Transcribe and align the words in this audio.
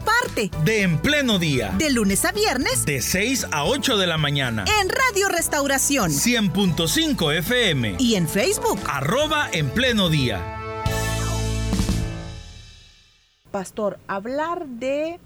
parte 0.00 0.50
de 0.64 0.82
En 0.82 0.98
Pleno 0.98 1.38
Día. 1.38 1.74
De 1.78 1.90
lunes 1.90 2.24
a 2.24 2.32
viernes. 2.32 2.84
De 2.84 3.00
6 3.00 3.48
a 3.52 3.64
8 3.64 3.96
de 3.96 4.06
la 4.06 4.18
mañana. 4.18 4.64
En 4.80 4.88
Radio 4.88 5.28
Restauración. 5.28 6.10
100.5 6.10 7.36
FM. 7.38 7.96
Y 7.98 8.14
en 8.14 8.28
Facebook. 8.28 8.78
Arroba 8.86 9.48
En 9.52 9.70
Pleno 9.70 10.08
Día. 10.08 10.60
Pastor, 13.50 14.00
hablar 14.08 14.66
de 14.66 15.20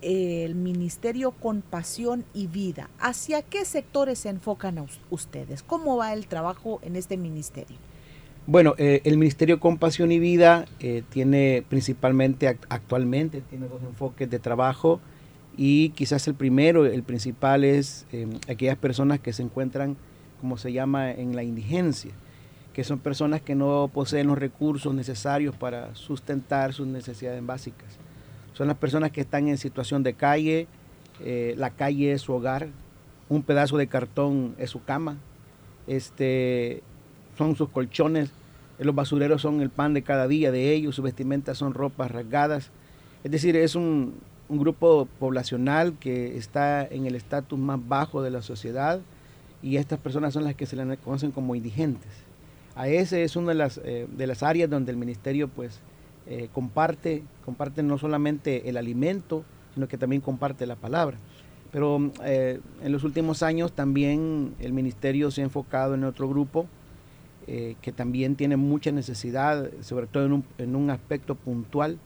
eh, 0.00 0.44
el 0.44 0.54
Ministerio 0.54 1.30
con 1.30 1.62
Pasión 1.62 2.24
y 2.34 2.46
Vida. 2.46 2.88
¿Hacia 2.98 3.42
qué 3.42 3.64
sectores 3.64 4.20
se 4.20 4.28
enfocan 4.28 4.86
ustedes? 5.10 5.62
¿Cómo 5.62 5.96
va 5.96 6.12
el 6.12 6.26
trabajo 6.26 6.80
en 6.82 6.96
este 6.96 7.16
ministerio? 7.16 7.76
Bueno, 8.46 8.74
eh, 8.76 9.02
el 9.04 9.18
Ministerio 9.18 9.60
Compasión 9.60 10.10
y 10.10 10.18
Vida 10.18 10.64
eh, 10.80 11.04
tiene 11.10 11.62
principalmente 11.68 12.48
actualmente 12.48 13.40
tiene 13.40 13.68
dos 13.68 13.80
enfoques 13.84 14.28
de 14.28 14.40
trabajo 14.40 15.00
y 15.56 15.90
quizás 15.90 16.26
el 16.26 16.34
primero, 16.34 16.84
el 16.84 17.04
principal 17.04 17.62
es 17.62 18.04
em, 18.10 18.30
aquellas 18.48 18.76
personas 18.76 19.20
que 19.20 19.32
se 19.32 19.44
encuentran, 19.44 19.96
como 20.40 20.56
se 20.56 20.72
llama, 20.72 21.12
en 21.12 21.36
la 21.36 21.44
indigencia, 21.44 22.10
que 22.72 22.82
son 22.82 22.98
personas 22.98 23.42
que 23.42 23.54
no 23.54 23.88
poseen 23.94 24.26
los 24.26 24.38
recursos 24.38 24.92
necesarios 24.92 25.54
para 25.54 25.94
sustentar 25.94 26.72
sus 26.72 26.88
necesidades 26.88 27.46
básicas. 27.46 27.96
Son 28.54 28.66
las 28.66 28.76
personas 28.76 29.12
que 29.12 29.20
están 29.20 29.46
en 29.46 29.56
situación 29.56 30.02
de 30.02 30.14
calle, 30.14 30.66
eh, 31.20 31.54
la 31.56 31.70
calle 31.70 32.10
es 32.12 32.22
su 32.22 32.32
hogar, 32.32 32.66
un 33.28 33.44
pedazo 33.44 33.76
de 33.76 33.86
cartón 33.86 34.56
es 34.58 34.70
su 34.70 34.82
cama, 34.82 35.18
este, 35.86 36.82
son 37.36 37.56
sus 37.56 37.68
colchones, 37.68 38.30
los 38.84 38.94
basureros 38.94 39.42
son 39.42 39.60
el 39.60 39.70
pan 39.70 39.94
de 39.94 40.02
cada 40.02 40.28
día 40.28 40.50
de 40.50 40.72
ellos, 40.72 40.94
sus 40.96 41.04
vestimentas 41.04 41.58
son 41.58 41.74
ropas 41.74 42.10
rasgadas. 42.10 42.70
Es 43.24 43.30
decir, 43.30 43.56
es 43.56 43.74
un, 43.74 44.14
grupo 44.48 45.08
poblacional 45.18 45.94
que 45.98 46.36
está 46.36 46.84
en 46.84 47.06
el 47.06 47.14
estatus 47.14 47.58
más 47.58 47.80
bajo 47.88 48.22
de 48.22 48.30
la 48.30 48.42
sociedad 48.42 49.00
y 49.62 49.78
estas 49.78 49.98
personas 49.98 50.34
son 50.34 50.44
las 50.44 50.54
que 50.54 50.66
se 50.66 50.76
le 50.76 50.98
conocen 50.98 51.30
como 51.30 51.54
indigentes. 51.54 52.10
A 52.74 52.86
ese 52.86 53.22
es 53.22 53.34
una 53.34 53.48
de 53.48 53.54
las, 53.54 53.80
eh, 53.82 54.06
de 54.14 54.26
las 54.26 54.42
áreas 54.42 54.68
donde 54.68 54.92
el 54.92 54.98
ministerio 54.98 55.48
pues 55.48 55.80
eh, 56.26 56.48
comparte, 56.52 57.22
comparte 57.46 57.82
no 57.82 57.96
solamente 57.96 58.68
el 58.68 58.76
alimento, 58.76 59.42
sino 59.72 59.88
que 59.88 59.96
también 59.96 60.20
comparte 60.20 60.66
la 60.66 60.76
palabra. 60.76 61.16
Pero 61.70 62.10
eh, 62.22 62.60
en 62.82 62.92
los 62.92 63.04
últimos 63.04 63.42
años 63.42 63.72
también 63.72 64.54
el 64.60 64.74
ministerio 64.74 65.30
se 65.30 65.40
ha 65.40 65.44
enfocado 65.44 65.94
en 65.94 66.04
otro 66.04 66.28
grupo 66.28 66.66
eh, 67.46 67.74
que 67.82 67.90
también 67.90 68.36
tiene 68.36 68.56
mucha 68.56 68.92
necesidad, 68.92 69.68
sobre 69.80 70.06
todo 70.06 70.24
en 70.24 70.32
un, 70.32 70.44
en 70.58 70.76
un, 70.76 70.90
aspecto 70.90 71.34
puntual 71.34 71.98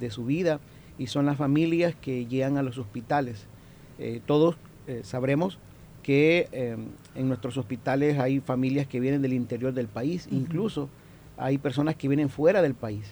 de 0.00 0.10
su 0.10 0.24
vida, 0.24 0.60
y 0.98 1.08
son 1.08 1.26
las 1.26 1.36
familias 1.36 1.94
que 1.94 2.24
llegan 2.24 2.56
a 2.56 2.62
los 2.62 2.78
hospitales. 2.78 3.46
Eh, 3.98 4.20
todos 4.24 4.56
eh, 4.86 5.00
sabremos 5.04 5.58
que 6.02 6.48
en 7.14 7.28
nuestros 7.28 7.58
hospitales 7.58 8.18
hay 8.18 8.40
familias 8.40 8.86
que 8.86 8.98
vienen 8.98 9.20
del 9.20 9.34
interior 9.34 9.74
del 9.74 9.88
país, 9.88 10.26
incluso 10.30 10.88
hay 11.36 11.58
personas 11.58 11.96
que 11.96 12.08
vienen 12.08 12.30
fuera 12.30 12.62
del 12.62 12.72
país 12.72 13.04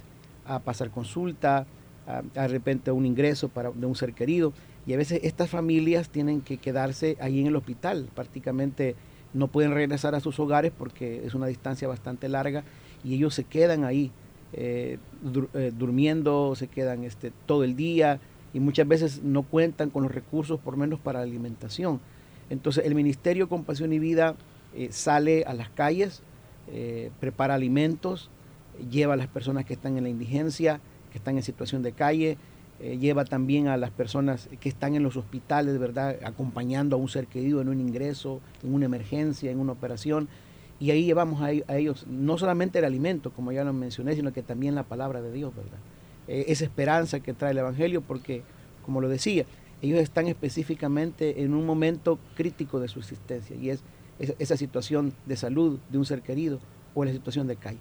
a 0.47 0.60
pasar 0.60 0.91
consulta, 0.91 1.66
a, 2.06 2.22
de 2.22 2.48
repente 2.48 2.91
un 2.91 3.04
ingreso 3.04 3.50
para, 3.50 3.70
de 3.70 3.84
un 3.84 3.97
ser 3.97 4.15
querido, 4.15 4.54
y 4.86 4.94
a 4.94 4.97
veces 4.97 5.20
estas 5.25 5.50
familias 5.50 6.09
tienen 6.09 6.41
que 6.41 6.56
quedarse 6.56 7.19
ahí 7.20 7.38
en 7.38 7.48
el 7.48 7.56
hospital, 7.56 8.09
prácticamente 8.15 8.94
no 9.36 9.48
pueden 9.48 9.72
regresar 9.72 10.14
a 10.14 10.20
sus 10.20 10.41
hogares 10.41 10.72
porque 10.76 11.24
es 11.24 11.34
una 11.34 11.47
distancia 11.47 11.86
bastante 11.86 12.28
larga 12.28 12.64
y 13.04 13.14
ellos 13.14 13.34
se 13.34 13.44
quedan 13.44 13.84
ahí 13.84 14.10
eh, 14.52 14.98
eh, 15.54 15.72
durmiendo, 15.76 16.54
se 16.56 16.69
quedan 16.69 17.04
este, 17.04 17.32
todo 17.44 17.62
el 17.62 17.76
día 17.76 18.19
y 18.54 18.60
muchas 18.60 18.88
veces 18.88 19.22
no 19.22 19.42
cuentan 19.42 19.91
con 19.91 20.04
los 20.04 20.12
recursos 20.12 20.58
por 20.58 20.76
menos 20.76 20.98
para 20.98 21.19
la 21.19 21.26
alimentación. 21.26 22.00
Entonces 22.48 22.86
el 22.86 22.94
Ministerio 22.94 23.48
Compasión 23.48 23.92
y 23.92 23.98
Vida 23.98 24.34
eh, 24.74 24.88
sale 24.91 25.44
a 25.44 25.54
las 25.54 25.68
calles, 25.70 26.22
prepara 27.20 27.54
alimentos, 27.54 28.28
lleva 28.91 29.14
a 29.14 29.16
las 29.16 29.28
personas 29.28 29.64
que 29.64 29.74
están 29.74 29.97
en 29.97 30.03
la 30.03 30.08
indigencia, 30.08 30.80
que 31.12 31.18
están 31.18 31.36
en 31.36 31.44
situación 31.44 31.82
de 31.84 31.92
calle, 31.92 32.38
eh, 32.78 32.98
lleva 32.98 33.25
también 33.25 33.69
a 33.69 33.76
las 33.76 33.91
personas 33.91 34.48
que 34.60 34.69
están 34.69 34.94
en 34.94 35.03
los 35.03 35.16
hospitales, 35.16 35.78
¿verdad? 35.78 36.16
Acompañando 36.25 36.97
a 36.97 36.98
un 36.98 37.09
ser 37.09 37.26
querido 37.26 37.60
en 37.60 37.69
un 37.69 37.81
ingreso, 37.81 38.41
en 38.62 38.75
una 38.75 38.84
emergencia, 38.84 39.50
en 39.50 39.60
una 39.60 39.72
operación. 39.72 40.28
Y 40.78 40.91
ahí 40.91 41.04
llevamos 41.04 41.41
a, 41.41 41.53
ellos 41.53 42.06
no 42.06 42.36
solamente 42.36 42.78
el 42.78 42.84
alimento, 42.84 43.31
como 43.32 43.50
ya 43.50 43.65
lo 43.65 43.72
mencioné, 43.72 44.15
sino 44.15 44.32
que 44.32 44.42
también 44.42 44.75
la 44.75 44.82
palabra 44.82 45.22
de 45.22 45.32
Dios, 45.32 45.54
¿verdad? 45.56 45.78
Eh, 46.28 46.44
esa 46.48 46.65
esperanza 46.65 47.20
que 47.20 47.32
trae 47.32 47.53
el 47.53 47.59
Evangelio, 47.59 48.03
porque, 48.03 48.42
como 48.84 49.00
lo 49.00 49.09
decía, 49.09 49.47
ellos 49.81 50.00
están 50.00 50.26
específicamente 50.26 51.42
en 51.42 51.54
un 51.54 51.65
momento 51.65 52.19
crítico 52.36 52.78
de 52.78 52.88
su 52.88 52.98
existencia, 52.98 53.56
y 53.56 53.70
es 53.70 53.82
esa, 54.19 54.56
situación 54.56 55.15
de 55.26 55.36
salud 55.36 55.78
de 55.91 55.98
un 55.98 56.04
ser 56.04 56.22
querido 56.22 56.59
o 56.94 57.04
la 57.04 57.12
situación 57.12 57.47
de 57.47 57.56
calle. 57.56 57.78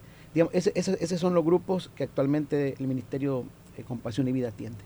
Esos 0.53 1.19
son 1.19 1.33
los 1.33 1.45
grupos 1.45 1.89
que 1.95 2.03
actualmente 2.03 2.75
el 2.77 2.87
Ministerio 2.87 3.45
eh, 3.77 3.83
Compasión 3.83 4.27
y 4.27 4.31
Vida 4.31 4.49
atiende. 4.49 4.79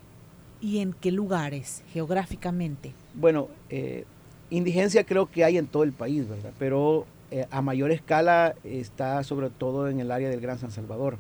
¿Y 0.62 0.80
en 0.80 0.94
qué 0.94 1.12
lugares 1.12 1.84
geográficamente? 1.94 2.94
Bueno, 3.14 3.48
eh, 3.70 4.06
indigencia 4.50 5.06
creo 5.06 5.30
que 5.30 5.44
hay 5.44 5.58
en 5.58 5.68
todo 5.68 5.84
el 5.84 5.94
país, 5.94 6.28
¿verdad? 6.28 6.52
Pero 6.60 7.06
eh, 7.32 7.48
a 7.50 7.62
mayor 7.62 7.92
escala 7.92 8.56
está 8.64 9.24
sobre 9.24 9.50
todo 9.50 9.88
en 9.88 10.00
el 10.00 10.12
área 10.12 10.30
del 10.30 10.42
Gran 10.42 10.60
San 10.60 10.72
Salvador, 10.72 11.18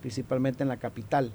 principalmente 0.00 0.62
en 0.62 0.68
la 0.68 0.78
capital. 0.78 1.32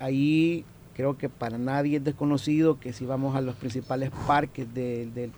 ahí 0.00 0.64
creo 0.94 1.16
que 1.16 1.28
para 1.28 1.58
nadie 1.58 1.98
es 1.98 2.04
desconocido 2.04 2.80
que 2.80 2.92
si 2.92 3.06
vamos 3.06 3.36
a 3.36 3.40
los 3.40 3.54
principales 3.54 4.10
parques 4.26 4.72
de, 4.74 5.30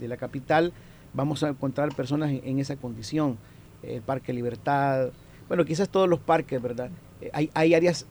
la 0.00 0.16
capital, 0.16 0.72
vamos 1.14 1.42
a 1.42 1.48
encontrar 1.48 1.94
personas 1.94 2.30
en, 2.30 2.58
esa 2.58 2.76
condición. 2.76 3.38
El 3.82 4.02
Parque 4.02 4.32
Libertad, 4.32 5.10
bueno, 5.48 5.64
quizás 5.64 5.88
todos 5.88 6.08
los 6.08 6.20
parques, 6.20 6.60
¿verdad? 6.60 6.90
hay, 7.32 7.50
hay 7.54 7.74
áreas 7.74 8.06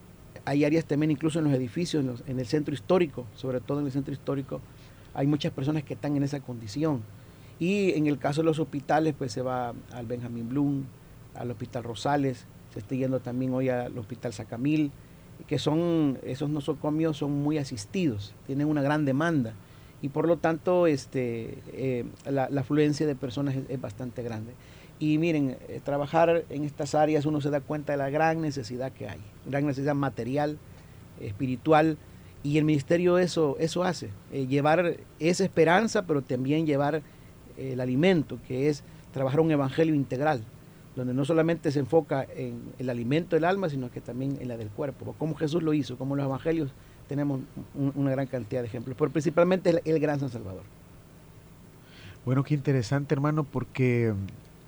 hay 0.46 0.66
áreas 0.66 0.86
también 0.86 1.12
incluso 1.12 1.40
en 1.40 1.46
los 1.46 1.54
edificios, 1.54 2.24
en, 2.28 2.40
el 2.40 2.46
centro 2.46 2.74
histórico, 2.74 3.26
sobre 3.36 3.60
todo 3.60 3.80
en 3.80 3.86
el 3.86 3.92
centro 3.92 4.14
histórico, 4.14 4.62
hay 5.14 5.28
muchas 5.28 5.52
personas 5.52 5.84
que 5.84 5.94
están 5.94 6.16
en 6.16 6.24
esa 6.24 6.40
condición. 6.40 7.02
Y 7.60 7.92
en 7.92 8.08
el 8.08 8.18
caso 8.18 8.42
de 8.42 8.46
los 8.46 8.60
hospitales, 8.60 9.14
pues 9.18 9.32
se 9.32 9.42
va 9.42 9.74
al 9.92 10.06
Benjamín 10.06 10.50
Blum, 10.50 10.84
al 11.36 11.52
Hospital 11.52 11.84
Rosales, 11.84 12.46
se 12.74 12.80
está 12.80 12.96
yendo 12.96 13.20
también 13.20 13.54
hoy 13.54 13.70
al 13.70 13.98
Hospital 13.98 14.34
Sacamil, 14.34 14.92
que 15.48 15.60
son, 15.60 16.20
esos 16.24 16.50
nosocomios 16.50 17.18
son 17.18 17.32
muy 17.32 17.58
asistidos, 17.58 18.34
tienen 18.46 18.68
una 18.68 18.82
gran 18.82 19.06
demanda 19.06 19.54
y 20.02 20.10
por 20.10 20.28
lo 20.28 20.38
tanto 20.38 20.88
este, 20.88 21.58
eh, 21.74 22.06
la, 22.30 22.46
afluencia 22.58 23.06
de 23.06 23.16
personas 23.16 23.56
es 23.68 23.82
bastante 23.82 24.24
grande. 24.24 24.54
Y 25.00 25.18
miren, 25.18 25.58
eh, 25.70 25.80
trabajar 25.84 26.44
en 26.50 26.66
estas 26.66 26.94
áreas 26.94 27.26
uno 27.26 27.40
se 27.40 27.50
da 27.50 27.62
cuenta 27.62 27.94
de 27.94 27.98
la 27.98 28.10
gran 28.10 28.42
necesidad 28.42 28.92
que 28.92 29.08
hay, 29.08 29.20
gran 29.46 29.66
necesidad 29.66 29.96
material, 29.96 30.58
espiritual, 31.22 31.98
y 32.44 32.58
el 32.58 32.66
ministerio 32.66 33.18
eso, 33.18 33.58
eso 33.60 33.84
hace, 33.84 34.10
eh, 34.32 34.46
llevar 34.48 34.98
esa 35.20 35.44
esperanza, 35.44 36.06
pero 36.06 36.22
también 36.22 36.66
llevar 36.66 36.96
eh, 36.96 37.74
el 37.74 37.80
alimento, 37.80 38.40
que 38.48 38.70
es 38.70 38.84
trabajar 39.14 39.40
un 39.40 39.52
evangelio 39.52 39.96
integral, 39.96 40.44
donde 40.96 41.14
no 41.14 41.24
solamente 41.24 41.72
se 41.72 41.80
enfoca 41.80 42.26
en 42.36 42.62
el 42.78 42.90
alimento 42.90 43.36
del 43.36 43.46
alma, 43.46 43.70
sino 43.70 43.90
que 43.90 44.02
también 44.02 44.38
en 44.42 44.50
la 44.50 44.58
del 44.58 44.70
cuerpo, 44.70 45.16
como 45.18 45.36
Jesús 45.36 45.64
lo 45.64 45.74
hizo, 45.74 45.98
como 45.98 46.16
los 46.16 46.26
evangelios 46.26 46.72
tenemos 47.08 47.40
una 47.96 48.12
gran 48.12 48.28
cantidad 48.28 48.62
de 48.62 48.68
ejemplos, 48.68 48.96
pero 49.00 49.12
principalmente 49.12 49.70
el, 49.72 49.82
el 49.84 50.00
gran 50.00 50.20
San 50.20 50.30
Salvador. 50.30 50.64
Bueno, 52.26 52.44
qué 52.44 52.54
interesante 52.54 53.16
hermano, 53.16 53.44
porque 53.46 54.14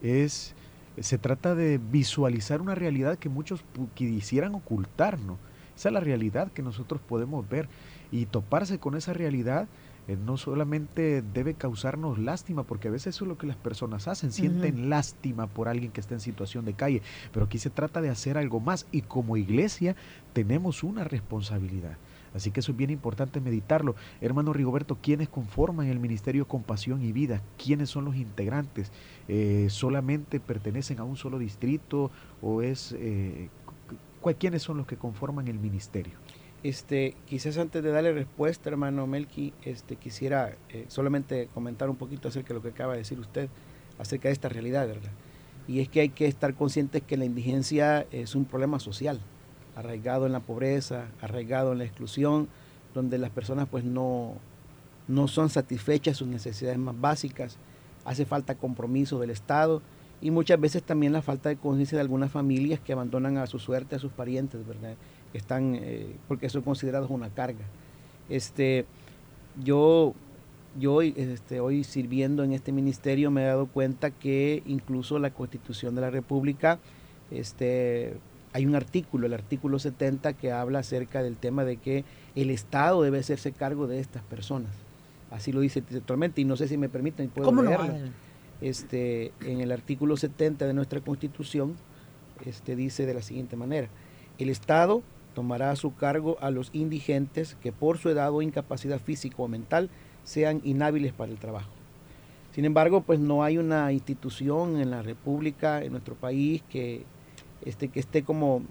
es, 0.02 0.54
se 1.00 1.18
trata 1.18 1.56
de 1.56 1.78
visualizar 1.78 2.62
una 2.62 2.76
realidad 2.76 3.18
que 3.18 3.30
muchos 3.30 3.64
quisieran 3.94 4.56
ocultarnos. 4.56 5.38
Esa 5.76 5.90
es 5.90 5.94
la 5.94 6.00
realidad 6.00 6.52
que 6.52 6.62
nosotros 6.62 7.02
podemos 7.02 7.48
ver 7.48 7.68
y 8.12 8.26
toparse 8.26 8.78
con 8.80 8.96
esa 8.96 9.14
realidad 9.14 9.68
eh, 10.08 10.18
no 10.18 10.36
solamente 10.36 11.22
debe 11.22 11.54
causarnos 11.54 12.18
lástima, 12.18 12.64
porque 12.64 12.88
a 12.88 12.92
veces 12.92 13.16
eso 13.16 13.26
es 13.26 13.30
lo 13.30 13.38
que 13.38 13.46
las 13.46 13.56
personas 13.56 14.08
hacen, 14.08 14.32
sienten 14.32 14.90
lástima 14.90 15.46
por 15.46 15.68
alguien 15.68 15.92
que 15.92 16.02
está 16.02 16.16
en 16.16 16.20
situación 16.20 16.66
de 16.66 16.74
calle, 16.74 17.04
pero 17.32 17.46
aquí 17.46 17.60
se 17.60 17.70
trata 17.70 18.02
de 18.02 18.10
hacer 18.10 18.38
algo 18.38 18.60
más 18.60 18.88
y 18.92 19.04
como 19.04 19.38
iglesia 19.38 19.96
tenemos 20.34 20.84
una 20.84 21.04
responsabilidad. 21.04 21.98
Así 22.34 22.52
que 22.52 22.62
eso 22.62 22.72
es 22.72 22.78
bien 22.78 22.90
importante 22.90 23.42
meditarlo. 23.42 23.96
Hermano 24.22 24.54
Rigoberto, 24.54 24.98
¿quiénes 25.02 25.30
conforman 25.30 25.88
el 25.88 26.00
Ministerio 26.00 26.48
Compasión 26.48 27.02
y 27.02 27.12
Vida? 27.12 27.42
¿Quiénes 27.58 27.90
son 27.90 28.06
los 28.06 28.16
integrantes? 28.16 28.92
Eh, 29.28 29.68
¿Solamente 29.70 30.40
pertenecen 30.40 31.00
a 31.00 31.04
un 31.04 31.18
solo 31.18 31.40
distrito 31.40 32.12
o 32.42 32.62
es... 32.62 32.96
Eh, 32.98 33.50
¿Quiénes 34.38 34.62
son 34.62 34.78
los 34.78 34.86
que 34.86 34.98
conforman 34.98 35.48
el 35.48 35.58
ministerio? 35.58 36.14
Este, 36.64 37.16
quizás 37.26 37.58
antes 37.58 37.82
de 37.82 37.90
darle 37.90 38.14
respuesta, 38.14 38.70
hermano 38.70 39.08
Melqui, 39.08 39.52
este, 39.64 39.96
quisiera 39.96 40.56
eh, 40.70 40.86
solamente 40.90 41.50
comentar 41.56 41.90
un 41.90 41.96
poquito 41.96 42.28
acerca 42.28 42.50
de 42.50 42.54
lo 42.56 42.62
que 42.62 42.70
acaba 42.70 42.94
de 42.94 43.00
decir 43.00 43.20
usted, 43.20 43.50
acerca 43.98 44.28
de 44.28 44.34
esta 44.34 44.48
realidad, 44.48 44.88
¿verdad? 44.88 45.10
Y 45.68 45.80
es 45.80 45.90
que 45.90 46.02
hay 46.02 46.10
que 46.10 46.28
estar 46.28 46.54
conscientes 46.54 47.02
que 47.02 47.18
la 47.18 47.26
indigencia 47.26 48.06
es 48.12 48.36
un 48.36 48.46
problema 48.46 48.80
social, 48.80 49.20
arraigado 49.76 50.26
en 50.26 50.32
la 50.32 50.40
pobreza, 50.40 51.06
arraigado 51.22 51.72
en 51.72 51.80
la 51.80 51.86
exclusión, 51.86 52.48
donde 52.94 53.18
las 53.18 53.30
personas 53.30 53.68
pues 53.70 53.84
no, 53.84 54.34
no 55.08 55.28
son 55.28 55.50
satisfechas 55.50 56.18
sus 56.18 56.28
necesidades 56.28 56.78
más 56.78 57.00
básicas, 57.00 57.58
hace 58.06 58.26
falta 58.26 58.56
compromiso 58.56 59.20
del 59.20 59.30
Estado 59.30 59.82
y 60.22 60.32
muchas 60.32 60.60
veces 60.60 60.84
también 60.84 61.14
la 61.14 61.22
falta 61.22 61.50
de 61.50 61.58
conciencia 61.58 61.98
de 61.98 62.02
algunas 62.02 62.32
familias 62.32 62.80
que 62.80 62.94
abandonan 62.94 63.38
a 63.38 63.48
su 63.48 63.60
suerte 63.60 63.96
a 63.96 64.00
sus 64.00 64.12
parientes, 64.12 64.66
¿verdad? 64.68 64.96
están, 65.34 65.76
eh, 65.76 66.16
porque 66.28 66.50
son 66.50 66.62
considerados 66.62 67.10
una 67.10 67.30
carga. 67.30 67.66
Este, 68.30 68.86
yo, 69.64 70.14
yo 70.80 71.02
este, 71.02 71.60
hoy 71.60 71.84
sirviendo 71.84 72.44
en 72.44 72.54
este 72.54 72.72
ministerio 72.72 73.32
me 73.32 73.44
he 73.44 73.46
dado 73.46 73.68
cuenta 73.68 74.12
que 74.12 74.64
incluso 74.66 75.20
la 75.20 75.32
Constitución 75.32 75.96
de 75.96 76.02
la 76.02 76.10
República, 76.10 76.80
este, 77.30 78.14
hay 78.54 78.66
un 78.66 78.76
artículo, 78.76 79.28
el 79.28 79.34
artículo 79.34 79.80
70, 79.80 80.34
que 80.34 80.52
habla 80.52 80.80
acerca 80.80 81.24
del 81.24 81.38
tema 81.38 81.64
de 81.64 81.78
que 81.78 82.04
el 82.36 82.50
Estado 82.50 83.02
debe 83.02 83.20
hacerse 83.20 83.52
cargo 83.52 83.88
de 83.88 84.00
estas 84.00 84.24
personas. 84.24 84.72
Así 85.30 85.52
lo 85.52 85.62
dice 85.62 85.82
textualmente, 85.82 86.42
y 86.42 86.46
no 86.46 86.58
sé 86.58 86.68
si 86.68 86.78
me 86.78 86.90
permiten, 86.90 87.30
puedo 87.30 87.46
¿Cómo 87.46 87.64
leerlo. 87.64 87.94
Este, 88.60 89.32
en 89.42 89.62
el 89.62 89.72
artículo 89.72 90.18
70 90.18 90.68
de 90.68 90.74
nuestra 90.74 91.00
Constitución, 91.00 91.76
este, 92.46 92.76
dice 92.76 93.06
de 93.06 93.14
la 93.14 93.22
siguiente 93.22 93.56
manera, 93.56 93.88
el 94.38 94.50
Estado 94.50 95.02
tomará 95.34 95.72
a 95.72 95.76
su 95.76 95.96
cargo 95.96 96.38
a 96.42 96.52
los 96.52 96.70
indigentes 96.74 97.56
que 97.56 97.72
por 97.72 97.98
su 97.98 98.10
edad 98.10 98.34
o 98.34 98.42
incapacidad 98.42 99.00
física 99.00 99.38
o 99.40 99.48
mental 99.48 99.90
sean 100.24 100.62
inhábiles 100.64 101.14
para 101.14 101.32
el 101.32 101.38
trabajo. 101.38 101.72
Sin 102.52 102.66
embargo, 102.66 103.02
pues 103.02 103.20
no 103.20 103.44
hay 103.44 103.58
una 103.58 103.92
institución 103.94 104.78
en 104.78 104.92
la 104.92 105.02
República, 105.02 105.82
en 105.84 105.94
nuestro 105.94 106.16
país, 106.16 106.62
que, 106.70 107.06
este, 107.66 107.90
que 107.90 108.00
esté 108.00 108.24
como 108.24 108.64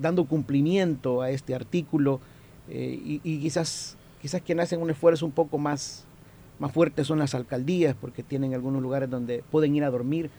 dando 0.00 0.24
cumplimiento 0.26 1.22
a 1.22 1.30
este 1.30 1.54
artículo 1.54 2.20
eh, 2.68 3.20
y, 3.22 3.38
quizás, 3.38 3.96
quizás 4.20 4.42
quienes 4.42 4.64
hacen 4.64 4.80
un 4.80 4.90
esfuerzo 4.90 5.24
un 5.24 5.32
poco 5.32 5.58
más, 5.58 6.04
más 6.58 6.72
fuerte 6.72 7.04
son 7.04 7.18
las 7.18 7.34
alcaldías, 7.34 7.94
porque 8.00 8.22
tienen 8.22 8.54
algunos 8.54 8.82
lugares 8.82 9.08
donde 9.08 9.44
pueden 9.50 9.74
ir 9.76 9.84
a 9.84 9.90
dormir, 9.90 10.30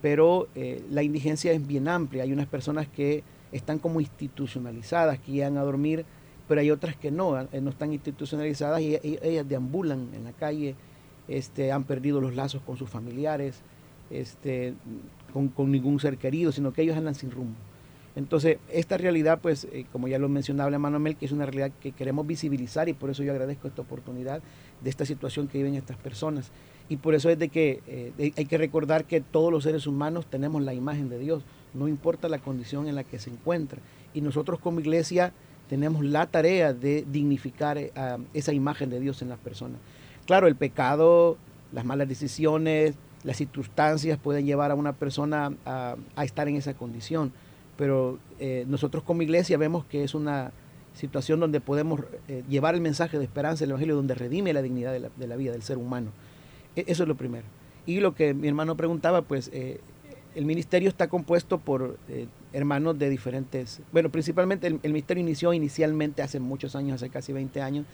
pero 0.00 0.48
eh, 0.54 0.84
la 0.90 1.02
indigencia 1.02 1.52
es 1.52 1.66
bien 1.66 1.88
amplia. 1.88 2.24
Hay 2.24 2.32
unas 2.32 2.46
personas 2.46 2.88
que 2.88 3.22
están 3.52 3.78
como 3.78 4.00
institucionalizadas, 4.00 5.18
que 5.18 5.32
llegan 5.32 5.56
a 5.56 5.62
dormir, 5.62 6.04
pero 6.48 6.60
hay 6.60 6.70
otras 6.70 6.96
que 6.96 7.10
no, 7.10 7.40
eh, 7.40 7.60
no 7.60 7.70
están 7.70 7.92
institucionalizadas 7.92 8.80
y, 8.80 8.98
ellas 9.02 9.48
deambulan 9.48 10.08
en 10.14 10.24
la 10.24 10.32
calle, 10.32 10.74
este, 11.28 11.72
han 11.72 11.84
perdido 11.84 12.20
los 12.20 12.34
lazos 12.34 12.62
con 12.62 12.76
sus 12.76 12.90
familiares, 12.90 13.60
este, 14.10 14.74
con, 15.32 15.70
ningún 15.70 16.00
ser 16.00 16.18
querido, 16.18 16.52
sino 16.52 16.72
que 16.72 16.82
ellos 16.82 16.96
andan 16.96 17.14
sin 17.14 17.30
rumbo. 17.30 17.56
Entonces, 18.14 18.58
esta 18.70 18.98
realidad, 18.98 19.38
pues, 19.40 19.66
eh, 19.72 19.86
como 19.90 20.06
ya 20.06 20.18
lo 20.18 20.28
mencionaba 20.28 20.70
la 20.70 20.78
Manuel, 20.78 21.16
que 21.16 21.24
es 21.24 21.32
una 21.32 21.46
realidad 21.46 21.72
que 21.80 21.92
queremos 21.92 22.26
visibilizar 22.26 22.88
y 22.90 22.92
por 22.92 23.08
eso 23.08 23.22
yo 23.22 23.32
agradezco 23.32 23.68
esta 23.68 23.80
oportunidad 23.80 24.42
de 24.82 24.90
esta 24.90 25.06
situación 25.06 25.48
que 25.48 25.58
viven 25.58 25.74
estas 25.74 25.96
personas. 25.96 26.50
Y 26.90 26.98
por 26.98 27.14
eso 27.14 27.30
es 27.30 27.38
de 27.38 27.48
que 27.48 27.80
eh, 27.86 28.32
hay 28.36 28.44
que 28.44 28.58
recordar 28.58 29.06
que 29.06 29.22
todos 29.22 29.50
los 29.50 29.64
seres 29.64 29.86
humanos 29.86 30.26
tenemos 30.26 30.60
la 30.60 30.74
imagen 30.74 31.08
de 31.08 31.18
Dios 31.18 31.42
no 31.74 31.88
importa 31.88 32.28
la 32.28 32.38
condición 32.38 32.88
en 32.88 32.94
la 32.94 33.04
que 33.04 33.18
se 33.18 33.30
encuentra. 33.30 33.80
Y 34.14 34.20
nosotros 34.20 34.60
como 34.60 34.80
iglesia 34.80 35.32
tenemos 35.68 36.04
la 36.04 36.26
tarea 36.26 36.72
de 36.74 37.04
dignificar 37.10 37.78
eh, 37.78 37.90
esa 38.34 38.52
imagen 38.52 38.90
de 38.90 39.00
Dios 39.00 39.22
en 39.22 39.28
las 39.28 39.38
personas. 39.38 39.78
Claro, 40.26 40.46
el 40.46 40.56
pecado, 40.56 41.36
las 41.72 41.84
malas 41.84 42.08
decisiones, 42.08 42.94
las 43.24 43.36
circunstancias 43.36 44.18
pueden 44.18 44.46
llevar 44.46 44.70
a 44.70 44.74
una 44.74 44.92
persona 44.92 45.52
a, 45.64 45.96
estar 46.22 46.48
en 46.48 46.56
esa 46.56 46.74
condición, 46.74 47.32
pero 47.76 48.18
eh, 48.38 48.64
nosotros 48.68 49.02
como 49.02 49.22
iglesia 49.22 49.56
vemos 49.58 49.84
que 49.84 50.04
es 50.04 50.14
una 50.14 50.52
situación 50.94 51.40
donde 51.40 51.60
podemos 51.60 52.00
eh, 52.28 52.42
llevar 52.48 52.74
el 52.74 52.80
mensaje 52.80 53.18
de 53.18 53.24
esperanza 53.24 53.60
del 53.60 53.70
Evangelio, 53.70 53.96
donde 53.96 54.14
redime 54.14 54.52
la 54.52 54.62
dignidad 54.62 54.92
de 54.92 55.26
la, 55.26 55.36
vida 55.36 55.52
del 55.52 55.62
ser 55.62 55.78
humano. 55.78 56.10
E, 56.76 56.84
eso 56.86 57.04
es 57.04 57.08
lo 57.08 57.16
primero. 57.16 57.44
Y 57.86 58.00
lo 58.00 58.14
que 58.14 58.34
mi 58.34 58.48
hermano 58.48 58.76
preguntaba, 58.76 59.22
pues 59.22 59.50
el 60.34 60.44
ministerio 60.44 60.88
está 60.88 61.08
compuesto 61.08 61.58
por 61.58 61.98
eh, 62.08 62.26
hermanos 62.52 62.98
de 62.98 63.10
diferentes, 63.10 63.80
bueno, 63.92 64.10
principalmente 64.10 64.66
el, 64.66 64.80
ministerio 64.82 65.22
inició 65.22 65.52
inicialmente 65.52 66.22
hace 66.22 66.40
muchos 66.40 66.74
años, 66.76 66.96
hace 66.96 67.10
casi 67.10 67.32
20 67.32 67.60
años, 67.60 67.86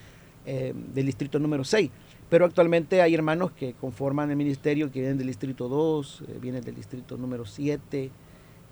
eh, 0.46 0.74
del 0.94 1.06
distrito 1.06 1.38
número 1.38 1.64
6, 1.64 1.90
pero 2.28 2.44
actualmente 2.44 3.02
hay 3.02 3.14
hermanos 3.14 3.52
que 3.52 3.74
conforman 3.74 4.30
el 4.30 4.36
ministerio 4.36 4.90
que 4.90 5.00
vienen 5.00 5.18
del 5.18 5.26
distrito 5.26 5.68
2, 5.68 6.24
eh, 6.28 6.38
vienen 6.40 6.62
del 6.62 6.74
distrito 6.74 7.16
número 7.16 7.44
7, 7.44 8.10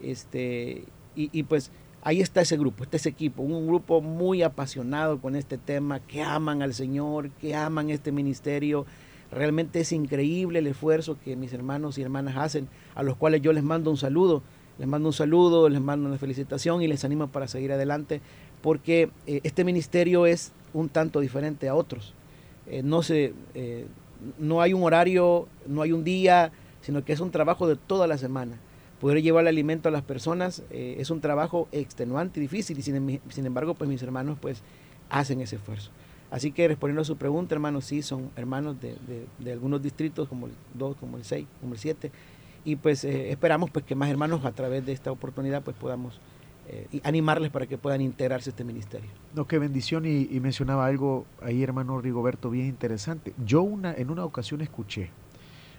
este, 0.02 0.84
y, 1.14 1.30
y, 1.38 1.42
pues 1.44 1.70
ahí 2.02 2.20
está 2.20 2.42
ese 2.42 2.56
grupo, 2.56 2.84
está 2.84 2.96
ese 2.96 3.08
equipo, 3.08 3.42
un 3.42 3.66
grupo 3.66 4.00
muy 4.00 4.42
apasionado 4.42 5.20
con 5.20 5.36
este 5.36 5.58
tema, 5.58 6.00
que 6.00 6.22
aman 6.22 6.62
al 6.62 6.74
Señor, 6.74 7.30
que 7.30 7.54
aman 7.54 7.90
este 7.90 8.12
ministerio, 8.12 8.86
Realmente 9.30 9.80
es 9.80 9.92
increíble 9.92 10.60
el 10.60 10.66
esfuerzo 10.66 11.18
que 11.22 11.36
mis 11.36 11.52
hermanos 11.52 11.98
y 11.98 12.02
hermanas 12.02 12.36
hacen, 12.36 12.68
a 12.94 13.02
los 13.02 13.16
cuales 13.16 13.42
yo 13.42 13.52
les 13.52 13.64
mando 13.64 13.90
un 13.90 13.96
saludo. 13.96 14.42
Les 14.78 14.86
mando 14.86 15.08
un 15.08 15.12
saludo, 15.14 15.70
les 15.70 15.80
mando 15.80 16.06
una 16.06 16.18
felicitación 16.18 16.82
y 16.82 16.86
les 16.86 17.02
animo 17.04 17.28
para 17.28 17.48
seguir 17.48 17.72
adelante, 17.72 18.20
porque 18.66 19.10
eh, 19.28 19.42
este 19.44 19.62
ministerio 19.62 20.26
es 20.26 20.50
un 20.74 20.88
tanto 20.88 21.20
diferente 21.20 21.68
a 21.68 21.76
otros. 21.76 22.14
Eh, 22.66 22.82
no, 22.82 23.04
se, 23.04 23.32
eh, 23.54 23.86
no 24.40 24.60
hay 24.60 24.72
un 24.72 24.82
horario, 24.82 25.46
no 25.68 25.82
hay 25.82 25.92
un 25.92 26.02
día, 26.02 26.50
sino 26.80 27.04
que 27.04 27.12
es 27.12 27.20
un 27.20 27.30
trabajo 27.30 27.68
de 27.68 27.76
toda 27.76 28.08
la 28.08 28.18
semana. 28.18 28.58
Poder 29.00 29.22
llevar 29.22 29.42
el 29.42 29.48
alimento 29.50 29.88
a 29.88 29.92
las 29.92 30.02
personas 30.02 30.64
es 30.70 31.10
un 31.10 31.20
trabajo 31.20 31.68
extenuante 31.70 32.40
y 32.40 32.42
difícil, 32.42 32.76
y 32.76 32.82
sin, 32.82 33.20
sin 33.28 33.46
embargo, 33.46 33.74
pues 33.74 33.88
mis 33.88 34.02
hermanos 34.02 34.36
pues 34.40 34.62
hacen 35.10 35.40
ese 35.40 35.54
esfuerzo. 35.54 35.92
Así 36.32 36.50
que 36.50 36.66
respondiendo 36.66 37.02
a 37.02 37.04
su 37.04 37.16
pregunta, 37.16 37.54
hermanos, 37.54 37.84
sí, 37.84 38.02
son 38.02 38.32
hermanos 38.34 38.78
de, 38.80 39.52
algunos 39.52 39.80
distritos, 39.80 40.28
como 40.28 40.46
el 40.46 40.52
2, 40.74 40.96
como 40.96 41.18
el 41.18 41.24
6, 41.24 41.46
como 41.60 41.74
el 41.74 41.78
7, 41.78 42.10
y 42.64 42.74
pues 42.74 43.04
esperamos 43.04 43.70
pues 43.70 43.84
que 43.84 43.94
más 43.94 44.10
hermanos 44.10 44.44
a 44.44 44.50
través 44.50 44.84
de 44.84 44.90
esta 44.90 45.12
oportunidad 45.12 45.62
pues 45.62 45.76
podamos 45.76 46.20
eh, 46.68 47.00
animarles 47.04 47.50
para 47.50 47.66
que 47.66 47.78
puedan 47.78 48.00
integrarse 48.00 48.50
a 48.50 48.52
este 48.52 48.64
ministerio. 48.64 49.08
No, 49.34 49.46
qué 49.46 49.58
bendición 49.58 50.04
y, 50.04 50.28
y, 50.30 50.40
mencionaba 50.40 50.86
algo 50.86 51.26
ahí, 51.40 51.62
hermano 51.62 52.00
Rigoberto, 52.00 52.50
bien 52.50 52.66
interesante. 52.66 53.32
Yo 53.44 53.62
una, 53.62 53.94
en 53.94 54.10
una 54.10 54.24
ocasión 54.24 54.60
escuché 54.60 55.10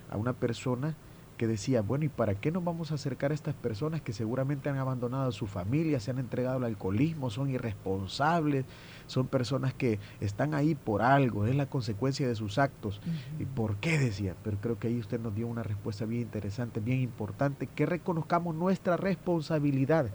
a 0.09 0.17
una 0.17 0.33
persona 0.33 0.95
que 1.37 1.47
decía, 1.47 1.81
bueno, 1.81 2.03
¿y 2.03 2.09
para 2.09 2.35
qué 2.35 2.51
nos 2.51 2.63
vamos 2.63 2.91
a 2.91 2.95
acercar 2.95 3.31
a 3.31 3.35
estas 3.35 3.53
personas 3.53 4.01
que 4.01 4.11
seguramente 4.11 4.69
han 4.69 4.77
abandonado 4.77 5.29
a 5.29 5.31
su 5.31 5.45
familia, 5.45 5.99
se 5.99 6.11
han 6.11 6.19
entregado 6.19 6.57
al 6.57 6.63
alcoholismo, 6.63 7.29
son 7.29 7.49
irresponsables, 7.49 8.65
son 9.05 9.27
personas 9.27 9.73
que 9.73 9.99
están 10.19 10.53
ahí 10.53 10.75
por 10.75 11.03
algo, 11.03 11.45
es 11.45 11.55
la 11.55 11.67
consecuencia 11.67 12.27
de 12.27 12.35
sus 12.35 12.57
actos? 12.57 12.99
¿Y 13.39 13.45
por 13.45 13.77
qué 13.77 13.99
decía? 13.99 14.35
Pero 14.43 14.57
creo 14.59 14.79
que 14.79 14.87
ahí 14.87 14.99
usted 14.99 15.19
nos 15.19 15.35
dio 15.35 15.47
una 15.47 15.63
respuesta 15.63 16.05
bien 16.05 16.23
interesante, 16.23 16.79
bien 16.79 17.01
importante, 17.01 17.67
que 17.67 17.85
reconozcamos 17.85 18.55
nuestra 18.55 18.97
responsabilidad 18.97 20.09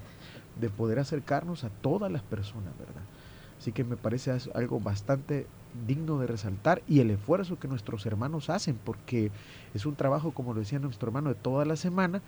de 0.60 0.70
poder 0.70 0.98
acercarnos 0.98 1.64
a 1.64 1.70
todas 1.70 2.10
las 2.10 2.22
personas, 2.22 2.76
¿verdad? 2.78 3.02
Así 3.58 3.72
que 3.72 3.84
me 3.84 3.96
parece 3.96 4.32
algo 4.54 4.80
bastante 4.80 5.46
digno 5.86 6.18
de 6.18 6.26
resaltar 6.26 6.82
y 6.88 7.00
el 7.00 7.10
esfuerzo 7.10 7.58
que 7.58 7.68
nuestros 7.68 8.04
hermanos 8.06 8.50
hacen, 8.50 8.78
porque 8.82 9.30
es 9.74 9.86
un 9.86 9.94
trabajo, 9.94 10.32
como 10.32 10.52
lo 10.52 10.60
decía 10.60 10.78
nuestro 10.78 11.08
hermano, 11.08 11.28
de 11.28 11.34
toda 11.36 11.64
la 11.64 11.76
semana, 11.76 12.22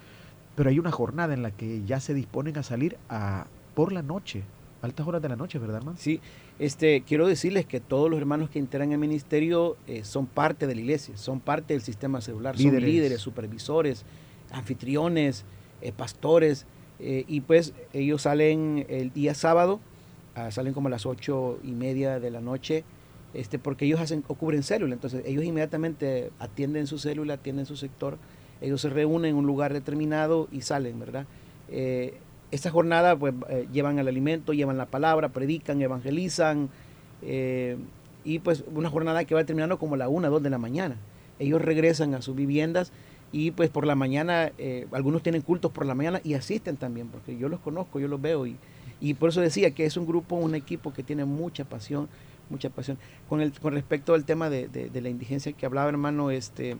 pero 0.54 0.70
hay 0.70 0.78
una 0.78 0.92
jornada 0.92 1.34
en 1.34 1.42
la 1.42 1.50
que 1.50 1.84
ya 1.84 2.00
se 2.00 2.14
disponen 2.14 2.56
a 2.56 2.62
salir 2.62 2.96
a, 3.08 3.46
por 3.74 3.92
la 3.92 4.02
noche, 4.02 4.44
altas 4.82 5.06
horas 5.06 5.22
de 5.22 5.28
la 5.28 5.36
noche, 5.36 5.58
¿verdad, 5.58 5.78
hermano? 5.78 5.98
Sí, 5.98 6.20
este, 6.58 7.02
quiero 7.02 7.26
decirles 7.26 7.66
que 7.66 7.80
todos 7.80 8.08
los 8.10 8.18
hermanos 8.18 8.50
que 8.50 8.58
integran 8.58 8.92
el 8.92 8.98
ministerio 8.98 9.76
eh, 9.86 10.04
son 10.04 10.26
parte 10.26 10.66
de 10.66 10.74
la 10.74 10.80
iglesia, 10.82 11.16
son 11.16 11.40
parte 11.40 11.74
del 11.74 11.82
sistema 11.82 12.20
celular, 12.20 12.56
son 12.56 12.80
líderes, 12.80 13.20
supervisores, 13.20 14.04
anfitriones, 14.52 15.44
eh, 15.80 15.92
pastores, 15.92 16.66
eh, 17.04 17.24
y 17.28 17.42
pues 17.42 17.74
ellos 17.92 18.22
salen 18.22 18.86
el 18.88 19.12
día 19.12 19.34
sábado, 19.34 19.78
ah, 20.34 20.50
salen 20.50 20.72
como 20.72 20.88
a 20.88 20.90
las 20.90 21.04
ocho 21.04 21.58
y 21.62 21.72
media 21.72 22.18
de 22.18 22.30
la 22.30 22.40
noche, 22.40 22.84
este, 23.34 23.58
porque 23.58 23.84
ellos 23.84 24.00
hacen 24.00 24.24
o 24.26 24.34
cubren 24.34 24.62
célula, 24.62 24.94
entonces 24.94 25.22
ellos 25.26 25.44
inmediatamente 25.44 26.30
atienden 26.38 26.86
su 26.86 26.98
célula, 26.98 27.34
atienden 27.34 27.66
su 27.66 27.76
sector, 27.76 28.16
ellos 28.60 28.80
se 28.80 28.88
reúnen 28.88 29.30
en 29.30 29.36
un 29.36 29.46
lugar 29.46 29.72
determinado 29.72 30.48
y 30.50 30.62
salen, 30.62 30.98
¿verdad? 30.98 31.26
Eh, 31.68 32.14
esta 32.50 32.70
jornada 32.70 33.16
pues 33.16 33.34
eh, 33.48 33.66
llevan 33.72 33.98
el 33.98 34.08
alimento, 34.08 34.52
llevan 34.52 34.78
la 34.78 34.86
palabra, 34.86 35.30
predican, 35.30 35.82
evangelizan, 35.82 36.70
eh, 37.22 37.76
y 38.24 38.38
pues 38.38 38.64
una 38.72 38.88
jornada 38.88 39.24
que 39.24 39.34
va 39.34 39.44
terminando 39.44 39.78
como 39.78 39.96
la 39.96 40.08
1, 40.08 40.30
2 40.30 40.42
de 40.42 40.50
la 40.50 40.58
mañana. 40.58 40.96
Ellos 41.38 41.60
regresan 41.60 42.14
a 42.14 42.22
sus 42.22 42.36
viviendas 42.36 42.92
y 43.34 43.50
pues 43.50 43.68
por 43.68 43.84
la 43.84 43.96
mañana, 43.96 44.52
eh, 44.58 44.86
algunos 44.92 45.24
tienen 45.24 45.42
cultos 45.42 45.72
por 45.72 45.86
la 45.86 45.96
mañana 45.96 46.20
y 46.22 46.34
asisten 46.34 46.76
también, 46.76 47.08
porque 47.08 47.36
yo 47.36 47.48
los 47.48 47.58
conozco, 47.58 47.98
yo 47.98 48.06
los 48.06 48.22
veo 48.22 48.46
y, 48.46 48.56
y 49.00 49.14
por 49.14 49.30
eso 49.30 49.40
decía 49.40 49.72
que 49.72 49.84
es 49.86 49.96
un 49.96 50.06
grupo, 50.06 50.36
un 50.36 50.54
equipo 50.54 50.92
que 50.92 51.02
tiene 51.02 51.24
mucha 51.24 51.64
pasión, 51.64 52.08
mucha 52.48 52.70
pasión. 52.70 52.96
Con, 53.28 53.40
el, 53.40 53.52
con 53.58 53.74
respecto 53.74 54.14
al 54.14 54.24
tema 54.24 54.50
de, 54.50 54.68
de, 54.68 55.00
la 55.00 55.08
indigencia 55.08 55.52
que 55.52 55.66
hablaba, 55.66 55.88
hermano, 55.88 56.30
este, 56.30 56.76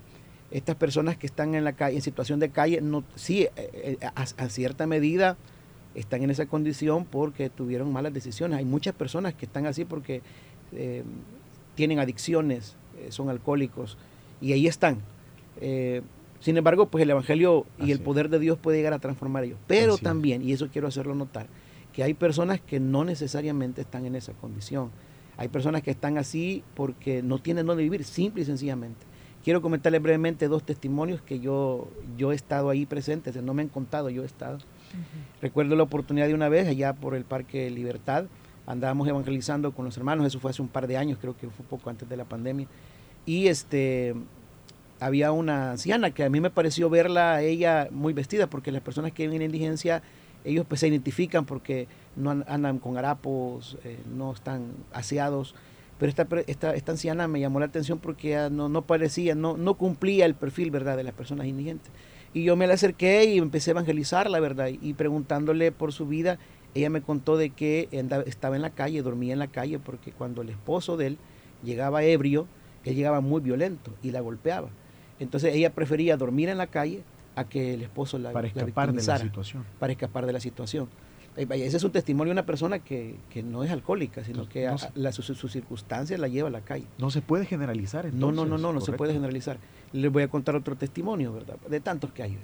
estas 0.53 0.77
personas 0.77 1.17
que 1.17 1.27
están 1.27 1.57
en 1.57 1.65
la 1.65 1.73
calle, 1.73 1.97
en 1.97 2.03
situación 2.03 2.39
de 2.39 2.51
calle, 2.51 2.81
no, 2.81 3.03
sí, 3.17 3.49
eh, 3.57 3.99
a, 4.15 4.23
a 4.23 4.49
cierta 4.49 4.87
medida 4.87 5.37
están 5.97 6.23
en 6.23 6.31
esa 6.31 6.47
condición 6.47 7.05
porque 7.05 7.51
tuvieron 7.51 7.93
malas 7.93 8.15
decisiones. 8.15 8.59
Hay 8.59 8.65
muchas 8.65 8.95
personas 8.95 9.35
que 9.35 9.47
están 9.47 9.67
así 9.67 9.85
porque 9.85 10.23
eh, 10.71 11.03
tienen 11.75 11.99
adicciones, 11.99 12.77
eh, 13.01 13.11
son 13.11 13.29
alcohólicos 13.29 13.99
y 14.41 14.53
ahí 14.53 14.69
están. 14.69 14.99
Eh, 15.61 16.03
sin 16.45 16.59
embargo, 16.59 16.89
pues 16.89 17.01
el 17.01 17.09
Evangelio 17.09 17.65
y 17.79 17.91
el 17.91 18.01
poder 18.01 18.29
de 18.29 18.39
Dios 18.39 18.59
puede 18.59 18.77
llegar 18.77 18.93
a 18.93 18.99
transformar 18.99 19.45
a 19.45 19.47
ellos. 19.47 19.59
Pero 19.67 19.97
también, 19.97 20.47
y 20.47 20.53
eso 20.53 20.69
quiero 20.71 20.87
hacerlo 20.87 21.15
notar, 21.15 21.47
que 21.95 22.03
hay 22.03 22.13
personas 22.13 22.61
que 22.61 22.81
no 22.81 23.03
necesariamente 23.03 23.81
están 23.81 24.05
en 24.05 24.15
esa 24.15 24.35
condición. 24.35 24.91
Hay 25.39 25.49
personas 25.49 25.83
que 25.83 25.91
están 25.91 26.19
así 26.19 26.63
porque 26.75 27.23
no 27.23 27.39
tienen 27.39 27.65
dónde 27.65 27.83
vivir, 27.83 28.05
simple 28.05 28.43
y 28.43 28.45
sencillamente. 28.45 29.07
Quiero 29.43 29.63
comentarles 29.63 30.03
brevemente 30.03 30.47
dos 30.47 30.63
testimonios 30.65 31.23
que 31.23 31.41
yo, 31.41 31.89
yo 32.19 32.31
he 32.31 32.35
estado 32.35 32.69
ahí 32.69 32.85
presentes, 32.85 33.43
no 33.43 33.55
me 33.55 33.63
han 33.63 33.69
contado, 33.71 34.11
yo 34.11 34.23
he 34.23 34.27
estado. 34.27 34.59
Recuerdo 35.41 35.77
la 35.77 35.85
oportunidad 35.85 36.27
de 36.27 36.35
una 36.35 36.51
vez 36.51 36.69
allá 36.69 36.93
por 36.93 37.15
el 37.15 37.25
Parque 37.25 37.71
Libertad, 37.71 38.27
andábamos 38.67 39.09
evangelizando 39.09 39.73
con 39.73 39.87
los 39.87 39.97
hermanos, 39.97 40.27
eso 40.27 40.41
fue 40.41 40.51
hace 40.51 40.61
un 40.61 40.69
par 40.69 40.87
de 40.89 40.99
años, 40.99 41.17
creo 41.19 41.35
que 41.35 41.49
fue 41.49 41.65
poco 41.65 41.89
antes 41.89 42.07
de 42.07 42.19
la 42.19 42.27
pandemia, 42.27 42.67
y 43.25 43.47
este 43.47 44.15
había 45.05 45.33
una 45.33 45.73
anciana 45.73 46.13
que 46.13 46.25
a 46.25 46.31
mí 46.31 46.41
me 46.41 46.49
pareció 46.49 46.89
verla 46.89 47.43
ella 47.43 47.89
muy 47.91 48.15
vestida, 48.15 48.49
porque 48.49 48.73
las 48.73 48.81
personas 48.81 49.13
que 49.13 49.25
viven 49.25 49.43
en 49.43 49.51
indigencia, 49.51 50.03
ellos 50.47 50.65
pues 50.67 50.81
se 50.81 50.89
identifican 50.89 51.45
porque 51.45 51.89
no 52.17 52.31
andan 52.31 52.79
con 52.79 52.97
harapos, 52.97 53.77
eh, 53.85 53.99
no 54.11 54.33
están 54.33 54.73
aseados, 54.95 55.55
pero 55.99 56.09
esta, 56.09 56.27
esta, 56.47 56.75
esta, 56.75 56.93
anciana 56.93 57.29
me 57.29 57.39
llamó 57.39 57.61
la 57.61 57.67
atención 57.67 57.99
porque 57.99 58.49
no, 58.51 58.71
no 58.71 58.81
parecía, 58.87 59.35
no, 59.35 59.59
no 59.59 59.75
cumplía 59.75 60.25
el 60.25 60.35
perfil, 60.35 60.71
¿verdad?, 60.71 60.97
de 60.97 61.05
las 61.05 61.13
personas 61.13 61.47
indigentes. 61.49 61.93
Y 62.33 62.45
yo 62.45 62.57
me 62.57 62.67
la 62.67 62.73
acerqué 62.73 63.25
y 63.25 63.37
empecé 63.37 63.71
a 63.71 63.73
evangelizar, 63.73 64.31
la 64.31 64.41
verdad, 64.41 64.69
y 64.69 64.95
preguntándole 64.95 65.71
por 65.71 65.93
su 65.93 66.07
vida, 66.07 66.39
ella 66.75 66.89
me 66.89 67.03
contó 67.03 67.37
de 67.37 67.51
que 67.51 67.91
estaba 68.25 68.57
en 68.57 68.63
la 68.63 68.71
calle, 68.71 69.03
dormía 69.03 69.35
en 69.35 69.39
la 69.39 69.49
calle, 69.49 69.79
porque 69.79 70.13
cuando 70.13 70.41
el 70.41 70.49
esposo 70.49 70.97
de 70.97 71.09
él 71.09 71.19
llegaba 71.63 72.03
ebrio, 72.05 72.47
él 72.85 72.97
llegaba 72.97 73.21
muy 73.21 73.43
violento 73.43 73.93
y 74.03 74.11
la 74.11 74.21
golpeaba. 74.21 74.71
Entonces 75.21 75.55
ella 75.55 75.73
prefería 75.73 76.17
dormir 76.17 76.49
en 76.49 76.59
la 76.59 76.67
calle 76.67 77.03
a 77.37 77.45
que 77.45 77.75
el 77.75 77.83
esposo 77.83 78.19
la 78.19 78.33
Para 78.33 78.49
escapar 78.49 78.93
de 78.93 79.03
la 79.03 79.19
situación. 79.19 79.65
Para 79.79 79.93
escapar 79.93 80.27
de 80.27 80.33
la 80.33 80.41
situación. 80.41 80.89
Eh, 81.37 81.47
ese 81.51 81.77
es 81.77 81.85
un 81.85 81.91
testimonio 81.91 82.31
de 82.31 82.35
una 82.35 82.47
persona 82.47 82.79
que, 82.79 83.17
no 83.45 83.65
es 83.65 83.71
alcohólica, 83.71 84.25
sino 84.25 84.49
que 84.49 84.71
sus 85.13 85.53
circunstancias 85.53 86.19
la 86.21 86.29
lleva 86.29 86.49
a 86.49 86.53
la 86.53 86.61
calle. 86.61 86.87
No 86.99 87.11
se 87.11 87.23
puede 87.23 87.45
generalizar 87.45 88.07
entonces. 88.07 88.21
No, 88.21 88.45
no, 88.45 88.45
no, 88.45 88.59
no, 88.59 88.73
no 88.73 88.81
se 88.81 88.93
puede 88.93 89.13
generalizar. 89.13 89.59
Les 89.93 90.11
voy 90.11 90.23
a 90.23 90.29
contar 90.29 90.55
otro 90.57 90.77
testimonio, 90.77 91.33
¿verdad? 91.33 91.57
De 91.69 91.81
tantos 91.81 92.13
que 92.13 92.23
hay. 92.23 92.39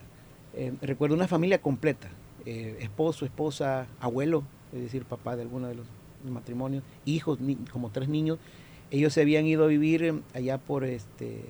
Eh, 0.55 0.73
recuerdo 0.83 1.15
una 1.15 1.29
familia 1.29 1.61
completa, 1.61 2.09
eh, 2.45 2.79
esposo, 2.81 3.25
esposa, 3.25 3.87
abuelo, 4.01 4.43
es 4.73 4.83
decir, 4.83 5.05
papá 5.05 5.37
de 5.37 5.43
alguno 5.43 5.69
de 5.69 5.77
los 5.77 5.87
matrimonios, 6.29 6.83
hijos, 7.05 7.39
como 7.71 7.91
tres 7.91 8.09
niños. 8.09 8.39
Ellos 8.91 9.13
se 9.13 9.21
habían 9.21 9.47
ido 9.47 9.65
a 9.65 9.69
vivir 9.69 10.23
allá 10.35 10.59
por 10.59 10.83
este, 10.83 11.45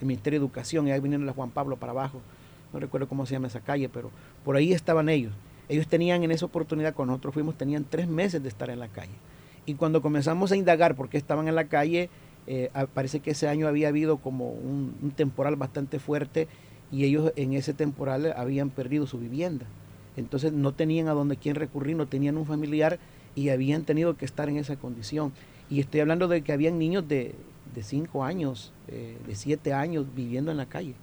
el 0.00 0.06
Ministerio 0.06 0.38
de 0.38 0.44
Educación, 0.46 0.88
y 0.88 0.92
ahí 0.92 1.00
vinieron 1.00 1.26
la 1.26 1.32
Juan 1.32 1.50
Pablo 1.50 1.76
para 1.76 1.92
abajo. 1.92 2.20
No 2.72 2.80
recuerdo 2.80 3.08
cómo 3.08 3.26
se 3.26 3.32
llama 3.32 3.46
esa 3.46 3.60
calle, 3.60 3.88
pero 3.88 4.10
por 4.44 4.56
ahí 4.56 4.72
estaban 4.72 5.08
ellos 5.08 5.32
ellos 5.68 5.86
tenían 5.88 6.22
en 6.22 6.30
esa 6.30 6.46
oportunidad, 6.46 6.94
cuando 6.94 7.12
nosotros 7.12 7.34
fuimos, 7.34 7.56
tenían 7.56 7.84
tres 7.88 8.08
meses 8.08 8.42
de 8.42 8.48
estar 8.48 8.70
en 8.70 8.78
la 8.78 8.88
calle. 8.88 9.12
Y 9.64 9.74
cuando 9.74 10.00
comenzamos 10.00 10.52
a 10.52 10.56
indagar 10.56 10.94
por 10.94 11.08
qué 11.08 11.16
estaban 11.16 11.48
en 11.48 11.56
la 11.56 11.64
calle, 11.64 12.08
eh, 12.46 12.70
parece 12.94 13.20
que 13.20 13.32
ese 13.32 13.48
año 13.48 13.66
había 13.66 13.88
habido 13.88 14.18
como 14.18 14.50
un, 14.50 15.12
temporal 15.16 15.56
bastante 15.56 15.98
fuerte 15.98 16.46
y 16.92 17.04
ellos 17.04 17.32
en 17.34 17.52
ese 17.54 17.74
temporal 17.74 18.32
habían 18.36 18.70
perdido 18.70 19.06
su 19.06 19.18
vivienda. 19.18 19.66
Entonces 20.16 20.52
no 20.52 20.72
tenían 20.72 21.08
a 21.08 21.12
dónde 21.12 21.36
quién 21.36 21.56
recurrir, 21.56 21.96
no 21.96 22.06
tenían 22.06 22.36
un 22.36 22.46
familiar 22.46 22.98
y 23.34 23.48
habían 23.48 23.82
tenido 23.82 24.16
que 24.16 24.24
estar 24.24 24.48
en 24.48 24.56
esa 24.56 24.76
condición. 24.76 25.32
Y 25.68 25.80
estoy 25.80 26.00
hablando 26.00 26.28
de 26.28 26.42
que 26.42 26.52
habían 26.52 26.78
niños 26.78 27.08
de, 27.08 27.34
de 27.76 27.82
cinco 27.82 28.24
años, 28.24 28.72
eh, 28.88 29.18
de 29.26 29.34
siete 29.36 29.74
años 29.74 30.06
viviendo 30.16 30.50
en 30.50 30.56
la 30.56 30.66
calle, 30.66 30.94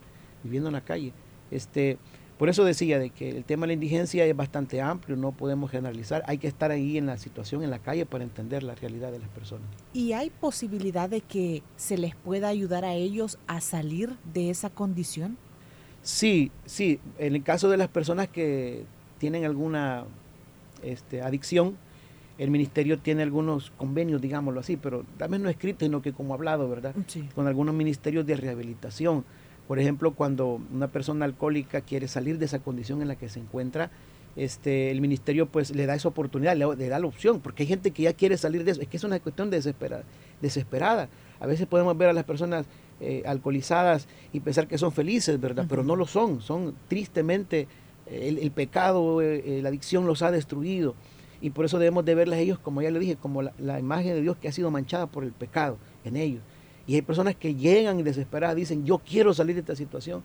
viviendo 0.44 0.70
en 0.70 0.74
la 0.74 0.82
calle. 0.82 1.14
Este, 1.52 2.00
por 2.40 2.50
eso 2.50 2.66
decía 2.66 2.98
de 2.98 3.12
que 3.12 3.30
el 3.30 3.46
tema 3.46 3.62
de 3.62 3.68
la 3.68 3.74
indigencia 3.74 4.26
es 4.26 4.36
bastante 4.36 4.82
amplio, 4.82 5.16
no 5.16 5.32
podemos 5.34 5.70
generalizar, 5.70 6.24
hay 6.26 6.40
que 6.40 6.48
estar 6.48 6.72
ahí 6.72 6.98
en 6.98 7.06
la 7.06 7.18
situación, 7.18 7.64
en 7.64 7.70
la 7.70 7.78
calle, 7.78 8.08
para 8.08 8.24
entender 8.24 8.64
la 8.64 8.74
realidad 8.74 9.12
de 9.12 9.20
las 9.20 9.30
personas. 9.30 9.68
¿Y 9.94 10.14
hay 10.14 10.32
posibilidad 10.32 11.08
de 11.08 11.22
que 11.22 11.62
se 11.78 11.96
les 11.96 12.16
pueda 12.16 12.48
ayudar 12.48 12.86
a 12.86 12.96
ellos 12.96 13.38
a 13.46 13.62
salir 13.62 14.18
de 14.34 14.50
esa 14.50 14.72
condición? 14.72 15.38
Sí, 16.02 16.52
sí, 16.66 17.00
en 17.20 17.36
el 17.36 17.44
caso 17.44 17.70
de 17.70 17.78
las 17.78 17.88
personas 17.88 18.28
que 18.28 18.84
tienen 19.20 19.46
alguna 19.46 20.06
este, 20.82 21.22
adicción, 21.22 21.78
el 22.38 22.50
ministerio 22.52 23.00
tiene 23.00 23.24
algunos 23.24 23.72
convenios, 23.72 24.22
digámoslo 24.22 24.60
así, 24.60 24.78
pero 24.78 25.06
también 25.18 25.44
no 25.44 25.50
escritos, 25.50 25.86
sino 25.86 26.02
que 26.02 26.14
como 26.14 26.34
hablado, 26.34 26.68
¿verdad? 26.70 26.96
Con 27.36 27.48
algunos 27.48 27.76
ministerios 27.76 28.26
de 28.26 28.36
rehabilitación 28.36 29.24
por 29.68 29.80
ejemplo, 29.80 30.14
cuando 30.14 30.62
una 30.74 30.90
persona 30.90 31.26
alcohólica 31.26 31.82
quiere 31.82 32.08
salir 32.08 32.38
de 32.38 32.46
esa 32.46 32.60
condición 32.60 33.02
en 33.02 33.08
la 33.08 33.16
que 33.16 33.30
se 33.30 33.40
encuentra, 33.40 33.92
este, 34.36 34.92
el 34.92 35.00
ministerio 35.00 35.46
pues 35.48 35.72
le 35.72 35.86
da 35.86 35.96
esa 35.96 36.08
oportunidad, 36.08 36.56
le, 36.58 36.90
da 36.90 37.00
la 37.00 37.08
opción, 37.08 37.40
porque 37.40 37.64
hay 37.64 37.68
gente 37.68 37.92
que 37.92 38.04
ya 38.04 38.14
quiere 38.14 38.36
salir 38.38 38.64
de 38.64 38.72
eso, 38.72 38.82
es 38.82 38.88
que 38.88 38.98
es 38.98 39.04
una 39.04 39.20
cuestión 39.20 39.50
desesperada. 39.50 40.04
desesperada. 40.42 41.08
A 41.40 41.48
veces 41.48 41.68
podemos 41.68 41.98
ver 41.98 42.10
a 42.10 42.14
las 42.14 42.26
personas 42.26 42.66
eh, 43.00 43.24
alcoholizadas 43.26 44.08
y 44.34 44.40
pensar 44.40 44.68
que 44.68 44.78
son 44.78 44.92
felices, 44.92 45.40
¿verdad? 45.40 45.66
Pero 45.70 45.84
no 45.84 45.96
lo 45.96 46.08
son, 46.08 46.42
son 46.42 46.76
tristemente, 46.88 47.68
el, 48.06 48.52
pecado, 48.52 49.22
eh, 49.22 49.60
la 49.62 49.70
adicción 49.70 50.06
los 50.06 50.22
ha 50.24 50.32
destruido. 50.32 50.94
Y 51.44 51.50
por 51.50 51.66
eso 51.66 51.78
debemos 51.78 52.06
de 52.06 52.16
verlas 52.16 52.40
ellos, 52.40 52.58
como 52.58 52.82
ya 52.82 52.90
le 52.90 53.00
dije, 53.00 53.18
como 53.18 53.42
la 53.42 53.78
imagen 53.78 54.14
de 54.14 54.22
Dios 54.22 54.38
que 54.38 54.48
ha 54.48 54.52
sido 54.54 54.72
manchada 54.72 55.08
por 55.08 55.26
el 55.26 55.34
pecado 55.34 55.78
en 56.06 56.16
ellos. 56.16 56.42
Y 56.88 56.96
hay 56.96 57.02
personas 57.02 57.36
que 57.36 57.54
llegan 57.54 58.02
desesperadas 58.02 58.56
dicen, 58.56 58.86
yo 58.86 59.00
quiero 59.00 59.34
salir 59.34 59.54
de 59.56 59.60
esta 59.60 59.76
situación. 59.76 60.24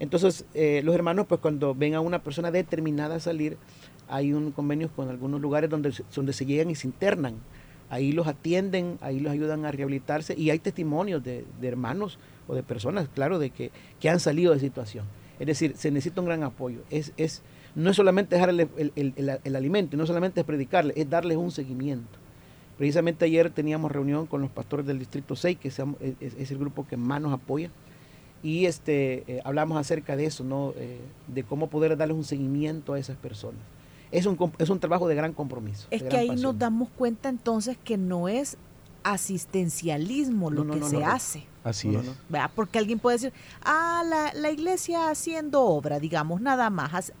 Entonces, 0.00 0.44
eh, 0.54 0.82
los 0.84 0.92
hermanos, 0.96 1.26
pues 1.28 1.40
cuando 1.40 1.72
ven 1.72 1.94
a 1.94 2.00
una 2.00 2.20
persona 2.20 2.50
determinada 2.50 3.14
a 3.14 3.20
salir, 3.20 3.58
hay 4.08 4.32
un 4.32 4.50
convenio 4.50 4.90
con 4.90 5.08
algunos 5.08 5.40
lugares 5.40 5.70
donde, 5.70 5.92
donde 6.12 6.32
se 6.32 6.44
llegan 6.44 6.68
y 6.68 6.74
se 6.74 6.88
internan. 6.88 7.36
Ahí 7.88 8.10
los 8.10 8.26
atienden, 8.26 8.98
ahí 9.02 9.20
los 9.20 9.32
ayudan 9.32 9.66
a 9.66 9.70
rehabilitarse 9.70 10.34
y 10.36 10.50
hay 10.50 10.58
testimonios 10.58 11.22
de, 11.22 11.44
hermanos 11.62 12.18
o 12.48 12.56
de 12.56 12.64
personas, 12.64 13.08
claro, 13.08 13.38
de 13.38 13.50
que, 13.50 13.70
que, 14.00 14.10
han 14.10 14.18
salido 14.18 14.52
de 14.52 14.58
situación. 14.58 15.04
Es 15.38 15.46
decir, 15.46 15.76
se 15.76 15.92
necesita 15.92 16.20
un 16.20 16.26
gran 16.26 16.42
apoyo. 16.42 16.80
Es, 16.90 17.12
es, 17.16 17.42
no 17.76 17.90
es 17.90 17.96
solamente 17.96 18.34
dejar 18.34 18.50
el, 18.50 18.60
el, 18.76 19.38
el 19.44 19.56
alimento, 19.56 19.96
no 19.96 20.06
solamente 20.06 20.40
es 20.40 20.46
predicarle, 20.46 20.92
es 20.96 21.08
darles 21.08 21.36
un 21.36 21.52
seguimiento. 21.52 22.18
Precisamente 22.78 23.24
ayer 23.24 23.50
teníamos 23.50 23.90
reunión 23.90 24.26
con 24.26 24.42
los 24.42 24.50
pastores 24.50 24.86
del 24.86 24.98
Distrito 24.98 25.34
6, 25.34 25.58
que 25.58 25.68
es, 25.68 25.78
el 26.50 26.58
grupo 26.58 26.86
que 26.86 26.96
más 26.96 27.20
nos 27.20 27.32
apoya, 27.32 27.70
y 28.42 28.66
este, 28.66 29.24
eh, 29.26 29.40
hablamos 29.44 29.78
acerca 29.78 30.14
de 30.14 30.26
eso, 30.26 30.44
¿no? 30.44 30.72
Eh, 30.76 31.00
de 31.28 31.42
cómo 31.42 31.68
poder 31.68 31.96
darles 31.96 32.16
un 32.16 32.24
seguimiento 32.24 32.92
a 32.92 32.98
esas 32.98 33.16
personas. 33.16 33.60
Es 34.10 34.26
un, 34.26 34.38
es 34.58 34.68
un 34.68 34.78
trabajo 34.78 35.08
de 35.08 35.14
gran 35.14 35.32
compromiso. 35.32 35.88
Es 35.90 36.02
que 36.02 36.16
ahí 36.16 36.36
nos 36.36 36.58
damos 36.58 36.90
cuenta 36.90 37.28
entonces 37.28 37.78
que 37.82 37.96
no 37.96 38.28
es 38.28 38.56
asistencialismo 39.02 40.50
lo 40.50 40.66
que 40.68 40.82
se 40.82 41.02
hace. 41.02 41.44
Así 41.66 41.92
es. 41.94 42.06
Porque 42.54 42.78
alguien 42.78 43.00
puede 43.00 43.16
decir, 43.16 43.32
ah, 43.64 44.04
la, 44.06 44.32
la 44.34 44.50
iglesia 44.52 45.10
haciendo 45.10 45.62
obra, 45.62 45.98
digamos, 45.98 46.40
nada 46.40 46.70
más, 46.70 47.12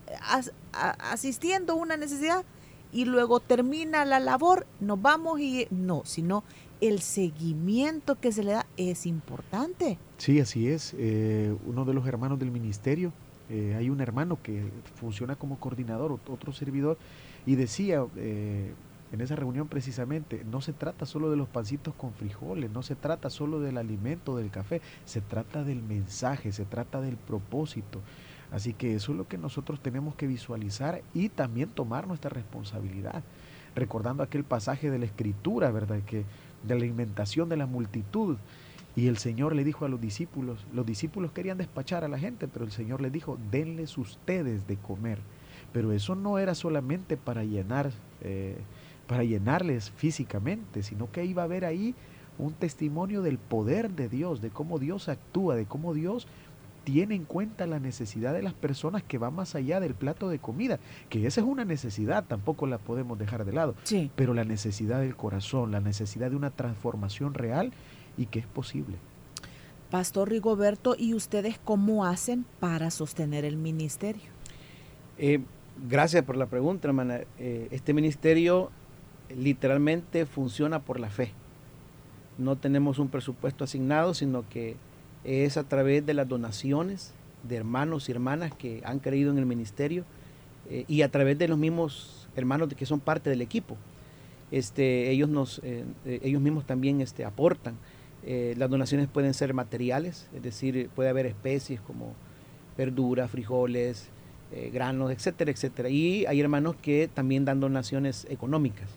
asistiendo 0.72 1.72
a 1.72 1.76
una 1.76 1.96
necesidad, 1.96 2.44
y 2.92 3.04
luego 3.04 3.40
termina 3.40 4.04
la 4.04 4.20
labor, 4.20 4.66
nos 4.80 5.02
vamos 5.02 5.40
y 5.40 5.66
no, 5.70 6.02
sino 6.04 6.44
el 6.80 7.00
seguimiento 7.00 8.20
que 8.20 8.30
se 8.30 8.44
le 8.44 8.52
da 8.52 8.66
es 8.76 9.04
importante. 9.04 9.98
Sí, 10.18 10.38
así 10.40 10.68
es. 10.68 10.94
Eh, 10.96 11.54
uno 11.66 11.84
de 11.84 11.92
los 11.92 12.06
hermanos 12.06 12.38
del 12.38 12.52
ministerio, 12.52 13.12
eh, 13.50 13.74
hay 13.76 13.90
un 13.90 14.00
hermano 14.00 14.38
que 14.42 14.70
funciona 14.94 15.34
como 15.34 15.58
coordinador, 15.58 16.12
otro 16.28 16.52
servidor, 16.52 16.98
y 17.44 17.56
decía 17.56 18.06
eh, 18.16 18.72
en 19.16 19.22
esa 19.22 19.34
reunión 19.34 19.66
precisamente, 19.66 20.44
no 20.44 20.60
se 20.60 20.72
trata 20.72 21.06
solo 21.06 21.30
de 21.30 21.36
los 21.36 21.48
pancitos 21.48 21.94
con 21.94 22.12
frijoles, 22.12 22.70
no 22.70 22.82
se 22.82 22.94
trata 22.94 23.30
solo 23.30 23.60
del 23.60 23.78
alimento, 23.78 24.36
del 24.36 24.50
café, 24.50 24.82
se 25.06 25.22
trata 25.22 25.64
del 25.64 25.82
mensaje, 25.82 26.52
se 26.52 26.66
trata 26.66 27.00
del 27.00 27.16
propósito. 27.16 28.02
Así 28.52 28.74
que 28.74 28.94
eso 28.94 29.12
es 29.12 29.18
lo 29.18 29.26
que 29.26 29.38
nosotros 29.38 29.80
tenemos 29.80 30.14
que 30.14 30.26
visualizar 30.26 31.02
y 31.14 31.30
también 31.30 31.70
tomar 31.70 32.06
nuestra 32.06 32.28
responsabilidad. 32.28 33.24
Recordando 33.74 34.22
aquel 34.22 34.44
pasaje 34.44 34.90
de 34.90 34.98
la 34.98 35.06
escritura, 35.06 35.70
¿verdad? 35.70 36.00
Que 36.02 36.24
de 36.62 36.74
la 36.74 36.82
alimentación 36.82 37.48
de 37.48 37.56
la 37.56 37.66
multitud. 37.66 38.36
Y 38.94 39.08
el 39.08 39.16
Señor 39.16 39.54
le 39.54 39.64
dijo 39.64 39.84
a 39.84 39.88
los 39.88 40.00
discípulos, 40.00 40.66
los 40.72 40.86
discípulos 40.86 41.32
querían 41.32 41.58
despachar 41.58 42.04
a 42.04 42.08
la 42.08 42.18
gente, 42.18 42.48
pero 42.48 42.64
el 42.64 42.70
Señor 42.70 43.00
les 43.00 43.12
dijo, 43.12 43.38
denles 43.50 43.98
ustedes 43.98 44.66
de 44.66 44.76
comer. 44.76 45.18
Pero 45.72 45.92
eso 45.92 46.14
no 46.14 46.38
era 46.38 46.54
solamente 46.54 47.16
para 47.16 47.44
llenar, 47.44 47.90
eh, 48.22 48.56
para 49.06 49.24
llenarles 49.24 49.90
físicamente, 49.90 50.82
sino 50.82 51.10
que 51.10 51.24
iba 51.24 51.42
a 51.42 51.44
haber 51.46 51.64
ahí 51.64 51.94
un 52.38 52.52
testimonio 52.52 53.22
del 53.22 53.38
poder 53.38 53.90
de 53.90 54.08
Dios, 54.08 54.40
de 54.42 54.50
cómo 54.50 54.78
Dios 54.78 55.08
actúa, 55.08 55.54
de 55.56 55.64
cómo 55.66 55.94
Dios 55.94 56.26
tiene 56.84 57.14
en 57.16 57.24
cuenta 57.24 57.66
la 57.66 57.80
necesidad 57.80 58.32
de 58.32 58.42
las 58.42 58.52
personas 58.54 59.02
que 59.02 59.18
va 59.18 59.30
más 59.30 59.54
allá 59.56 59.80
del 59.80 59.94
plato 59.94 60.28
de 60.28 60.38
comida, 60.38 60.78
que 61.08 61.26
esa 61.26 61.40
es 61.40 61.46
una 61.46 61.64
necesidad, 61.64 62.24
tampoco 62.24 62.66
la 62.66 62.78
podemos 62.78 63.18
dejar 63.18 63.44
de 63.44 63.52
lado, 63.52 63.74
Sí. 63.82 64.10
pero 64.14 64.34
la 64.34 64.44
necesidad 64.44 65.00
del 65.00 65.16
corazón, 65.16 65.72
la 65.72 65.80
necesidad 65.80 66.30
de 66.30 66.36
una 66.36 66.50
transformación 66.50 67.34
real 67.34 67.72
y 68.16 68.26
que 68.26 68.38
es 68.38 68.46
posible. 68.46 68.96
Pastor 69.90 70.28
Rigoberto, 70.30 70.94
¿y 70.98 71.14
ustedes 71.14 71.58
cómo 71.64 72.04
hacen 72.06 72.44
para 72.60 72.90
sostener 72.90 73.44
el 73.44 73.56
ministerio? 73.56 74.30
Eh, 75.18 75.40
gracias 75.88 76.24
por 76.24 76.36
la 76.36 76.46
pregunta, 76.46 76.88
hermana. 76.88 77.20
Eh, 77.38 77.68
este 77.70 77.94
ministerio 77.94 78.70
literalmente 79.34 80.26
funciona 80.26 80.80
por 80.80 81.00
la 81.00 81.10
fe. 81.10 81.32
No 82.38 82.56
tenemos 82.56 82.98
un 82.98 83.08
presupuesto 83.08 83.64
asignado, 83.64 84.14
sino 84.14 84.48
que 84.48 84.76
es 85.24 85.56
a 85.56 85.64
través 85.64 86.04
de 86.04 86.14
las 86.14 86.28
donaciones 86.28 87.12
de 87.42 87.56
hermanos 87.56 88.08
y 88.08 88.12
hermanas 88.12 88.52
que 88.54 88.82
han 88.84 88.98
creído 88.98 89.30
en 89.30 89.38
el 89.38 89.46
ministerio 89.46 90.04
eh, 90.70 90.84
y 90.88 91.02
a 91.02 91.10
través 91.10 91.38
de 91.38 91.48
los 91.48 91.58
mismos 91.58 92.28
hermanos 92.36 92.72
que 92.74 92.86
son 92.86 93.00
parte 93.00 93.30
del 93.30 93.42
equipo. 93.42 93.76
Este, 94.50 95.10
ellos, 95.10 95.28
nos, 95.28 95.60
eh, 95.64 95.84
eh, 96.04 96.20
ellos 96.22 96.40
mismos 96.40 96.66
también 96.66 97.00
este, 97.00 97.24
aportan. 97.24 97.76
Las 98.56 98.68
donaciones 98.68 99.06
pueden 99.06 99.34
ser 99.34 99.54
materiales, 99.54 100.28
es 100.34 100.42
decir, 100.42 100.90
puede 100.96 101.08
haber 101.08 101.26
especies 101.26 101.80
como 101.80 102.12
verduras, 102.76 103.30
frijoles, 103.30 104.08
granos, 104.72 105.12
etcétera, 105.12 105.52
etcétera. 105.52 105.90
Y 105.90 106.26
hay 106.26 106.40
hermanos 106.40 106.74
que 106.74 107.06
también 107.06 107.44
dan 107.44 107.60
donaciones 107.60 108.26
económicas. 108.28 108.90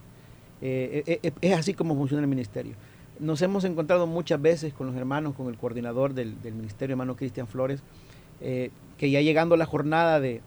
Eh, 0.62 1.04
eh, 1.08 1.20
eh, 1.24 1.32
es 1.42 1.58
así 1.58 1.74
como 1.74 1.96
funciona 1.96 2.22
el 2.24 2.28
ministerio. 2.30 2.74
Nos 3.20 3.42
hemos 3.42 3.64
encontrado 3.66 4.08
muchas 4.08 4.42
veces 4.42 4.74
con 4.74 4.88
los 4.88 4.96
hermanos, 4.96 5.36
con 5.36 5.48
el 5.48 5.58
coordinador 5.58 6.14
del, 6.14 6.42
del 6.42 6.54
ministerio, 6.54 6.94
hermano 6.94 7.16
Cristian 7.16 7.48
Flores, 7.48 7.82
eh, 8.42 8.72
que 8.98 9.10
ya 9.12 9.22
llegando 9.22 9.58
la 9.58 9.66
jornada 9.66 10.20
de, 10.20 10.42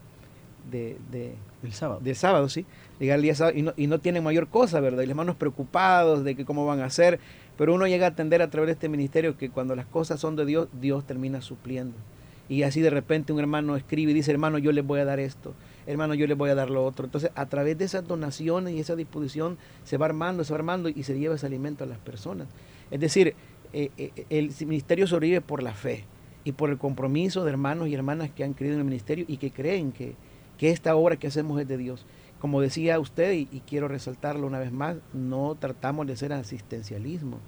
de, 0.71 0.97
de- 1.11 1.35
El 1.63 1.73
sábado. 1.73 1.99
del 2.03 2.15
sábado, 2.15 2.49
sí, 2.49 2.65
llegar 2.99 3.17
el 3.17 3.21
día 3.23 3.35
sábado 3.35 3.57
y 3.57 3.61
no, 3.61 3.73
y 3.77 3.87
no 3.87 3.99
tienen 3.99 4.23
mayor 4.23 4.47
cosa, 4.47 4.79
¿verdad? 4.79 5.03
Y 5.03 5.05
los 5.05 5.11
hermanos 5.11 5.35
preocupados 5.35 6.23
de 6.23 6.35
que 6.35 6.45
cómo 6.45 6.65
van 6.65 6.79
a 6.81 6.85
hacer, 6.85 7.19
pero 7.57 7.73
uno 7.75 7.85
llega 7.87 8.07
a 8.07 8.09
atender 8.09 8.41
a 8.41 8.49
través 8.49 8.67
de 8.67 8.73
este 8.73 8.89
ministerio 8.89 9.37
que 9.37 9.49
cuando 9.49 9.75
las 9.75 9.85
cosas 9.85 10.19
son 10.19 10.35
de 10.35 10.45
Dios, 10.45 10.67
Dios 10.81 11.05
termina 11.05 11.41
supliendo. 11.41 11.95
Y 12.49 12.63
así 12.63 12.81
de 12.81 12.89
repente 12.89 13.31
un 13.33 13.39
hermano 13.39 13.75
escribe 13.77 14.11
y 14.11 14.15
dice, 14.15 14.31
hermano, 14.31 14.57
yo 14.57 14.71
les 14.71 14.85
voy 14.85 14.99
a 14.99 15.05
dar 15.05 15.19
esto, 15.19 15.53
hermano, 15.85 16.13
yo 16.13 16.27
les 16.27 16.37
voy 16.37 16.49
a 16.49 16.55
dar 16.55 16.69
lo 16.69 16.85
otro. 16.85 17.05
Entonces, 17.05 17.31
a 17.35 17.45
través 17.47 17.77
de 17.77 17.85
esas 17.85 18.07
donaciones 18.07 18.73
y 18.73 18.79
esa 18.79 18.95
disposición 18.95 19.57
se 19.83 19.97
va 19.97 20.05
armando, 20.05 20.43
se 20.43 20.53
va 20.53 20.59
armando 20.59 20.89
y 20.89 21.03
se 21.03 21.17
lleva 21.17 21.35
ese 21.35 21.45
alimento 21.45 21.83
a 21.83 21.87
las 21.87 21.99
personas. 21.99 22.47
Es 22.91 22.99
decir, 22.99 23.35
eh, 23.73 23.89
eh, 23.97 24.25
el 24.29 24.51
ministerio 24.65 25.07
sobrevive 25.07 25.41
por 25.41 25.63
la 25.63 25.73
fe 25.73 26.05
y 26.43 26.51
por 26.51 26.69
el 26.69 26.77
compromiso 26.77 27.43
de 27.43 27.51
hermanos 27.51 27.87
y 27.87 27.93
hermanas 27.93 28.29
que 28.29 28.43
han 28.43 28.53
creído 28.53 28.75
en 28.75 28.81
el 28.81 28.85
ministerio 28.85 29.25
y 29.27 29.37
que 29.37 29.51
creen 29.51 29.91
que, 29.91 30.15
que 30.57 30.69
esta 30.69 30.95
obra 30.95 31.17
que 31.17 31.27
hacemos 31.27 31.59
es 31.59 31.67
de 31.67 31.77
Dios. 31.77 32.05
Como 32.39 32.59
decía 32.59 32.99
usted, 32.99 33.31
y, 33.31 33.61
quiero 33.65 33.87
resaltarlo 33.87 34.45
una 34.45 34.59
vez 34.59 34.71
más, 34.71 34.97
no 35.13 35.55
tratamos 35.57 36.05
de 36.07 36.17
ser 36.17 36.33
asistencialismo, 36.33 37.39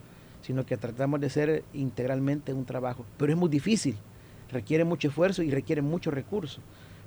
sino 0.41 0.65
que 0.65 0.77
tratamos 0.77 1.19
de 1.19 1.29
ser 1.29 1.63
integralmente 1.73 2.53
un 2.53 2.63
trabajo. 2.63 3.05
Pero 3.17 3.33
es 3.33 3.37
muy 3.37 3.49
difícil, 3.49 3.97
requiere 4.49 4.85
mucho 4.85 5.09
esfuerzo 5.09 5.43
y 5.43 5.51
requiere 5.51 5.81
mucho 5.81 6.11
recurso. 6.11 6.61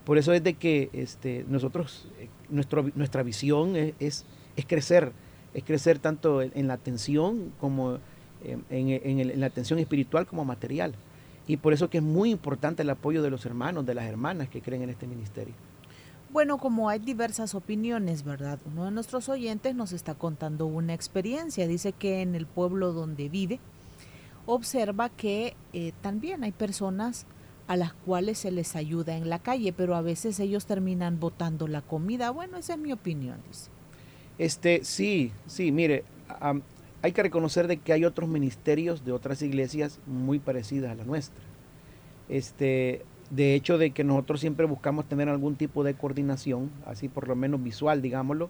Por 0.08 0.16
eso 0.16 0.32
es 0.32 0.42
de 0.42 0.54
que 0.54 0.88
este, 0.94 1.44
nosotros, 1.50 2.08
eh, 2.18 2.30
nuestro, 2.48 2.90
nuestra 2.94 3.23
visión 3.23 3.76
es, 3.76 4.25
es, 4.56 4.66
crecer, 4.66 5.12
es 5.52 5.64
crecer 5.64 5.99
tanto 5.99 6.40
en, 6.40 6.66
la 6.66 6.73
atención 6.73 7.52
como 7.60 7.99
el- 8.42 8.64
en 8.71 9.38
la 9.38 9.44
atención 9.44 9.78
espiritual 9.78 10.26
como 10.26 10.47
material. 10.47 10.94
Y 11.47 11.58
por 11.58 11.75
eso 11.75 11.90
que 11.90 11.99
es 11.99 12.02
muy 12.02 12.30
importante 12.30 12.84
el 12.84 12.88
apoyo 12.88 13.21
de 13.23 13.28
los 13.28 13.44
hermanos, 13.44 13.84
de 13.84 13.92
las 13.92 14.06
hermanas 14.06 14.49
que 14.49 14.62
creen 14.62 14.80
en 14.80 14.88
este 14.88 15.06
ministerio. 15.06 15.52
Bueno, 16.30 16.56
como 16.56 16.88
hay 16.88 17.00
diversas 17.00 17.54
opiniones, 17.54 18.23
¿verdad? 18.25 18.58
Uno 18.64 18.86
de 18.86 18.90
nuestros 18.90 19.28
oyentes 19.28 19.75
nos 19.75 19.92
está 19.92 20.14
contando 20.14 20.64
una 20.64 20.94
experiencia. 20.94 21.68
Dice 21.68 21.92
que 21.92 22.23
en 22.23 22.34
el 22.34 22.47
pueblo 22.47 22.94
donde 22.94 23.28
vive, 23.28 23.60
observa 24.47 25.10
que 25.10 25.54
eh, 25.75 25.92
también 26.00 26.44
hay 26.44 26.52
personas 26.52 27.26
a 27.69 27.76
las 27.76 27.93
cuales 27.93 28.39
se 28.39 28.50
les 28.50 28.75
ayuda 28.75 29.17
en 29.17 29.28
la 29.28 29.39
calle, 29.39 29.75
pero 29.75 29.95
a 29.95 30.00
veces 30.00 30.41
ellos 30.41 30.65
terminan 30.65 31.21
botando 31.21 31.69
la 31.69 31.83
comida. 31.83 32.31
Bueno, 32.31 32.57
esa 32.57 32.73
es 32.75 32.78
mi 32.81 32.93
opinión, 32.93 33.37
dice. 33.47 33.71
Este, 34.39 34.85
sí, 34.85 35.33
sí, 35.47 35.71
mire, 35.71 36.04
am, 36.41 36.63
hay 37.02 37.13
que 37.13 37.23
reconocer 37.23 37.69
de 37.69 37.76
que 37.76 37.93
hay 37.93 38.07
otros 38.07 38.28
ministerios 38.28 39.04
de 39.04 39.13
otras 39.13 39.43
iglesias 39.43 40.00
muy 40.07 40.39
parecidas 40.39 40.93
a 40.93 40.95
la 40.95 41.04
nuestra. 41.04 41.43
Este, 42.31 43.02
de 43.31 43.54
hecho, 43.54 43.76
de 43.76 43.91
que 43.91 44.02
nosotros 44.02 44.41
siempre 44.41 44.65
buscamos 44.65 45.04
tener 45.07 45.28
algún 45.28 45.57
tipo 45.57 45.85
de 45.85 45.93
coordinación, 45.93 46.71
así 46.87 47.09
por 47.09 47.28
lo 47.28 47.37
menos 47.37 47.63
visual, 47.63 48.00
digámoslo, 48.00 48.49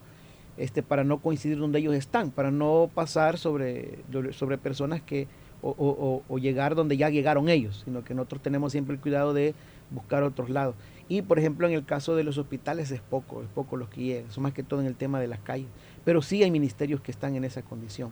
este, 0.56 0.84
para 0.84 1.02
no 1.02 1.18
coincidir 1.18 1.58
donde 1.58 1.80
ellos 1.80 1.94
están, 1.94 2.30
para 2.30 2.52
no 2.52 2.88
pasar 2.94 3.36
sobre, 3.36 3.98
sobre 4.32 4.58
personas 4.58 5.02
que, 5.02 5.26
o, 5.62 6.38
llegar 6.38 6.74
donde 6.74 6.96
ya 6.96 7.10
llegaron 7.10 7.48
ellos, 7.48 7.82
sino 7.84 8.04
que 8.04 8.14
nosotros 8.14 8.42
tenemos 8.42 8.72
siempre 8.72 8.94
el 8.94 9.00
cuidado 9.00 9.34
de 9.34 9.54
buscar 9.90 10.22
otros 10.22 10.50
lados. 10.50 10.74
Y 11.08 11.22
por 11.22 11.38
ejemplo, 11.38 11.66
en 11.66 11.74
el 11.74 11.84
caso 11.84 12.14
de 12.16 12.24
los 12.24 12.38
hospitales 12.38 12.90
es 12.90 13.00
poco, 13.00 13.42
es 13.42 13.48
poco 13.48 13.76
los 13.76 13.88
que 13.88 14.02
llegan, 14.02 14.30
son 14.30 14.42
más 14.42 14.52
que 14.52 14.62
todo 14.62 14.80
en 14.80 14.86
el 14.86 14.94
tema 14.94 15.20
de 15.20 15.26
las 15.26 15.40
calles. 15.40 15.68
Pero 16.04 16.22
sí 16.22 16.42
hay 16.42 16.50
ministerios 16.50 17.00
que 17.00 17.10
están 17.10 17.34
en 17.34 17.44
esa 17.44 17.62
condición. 17.62 18.10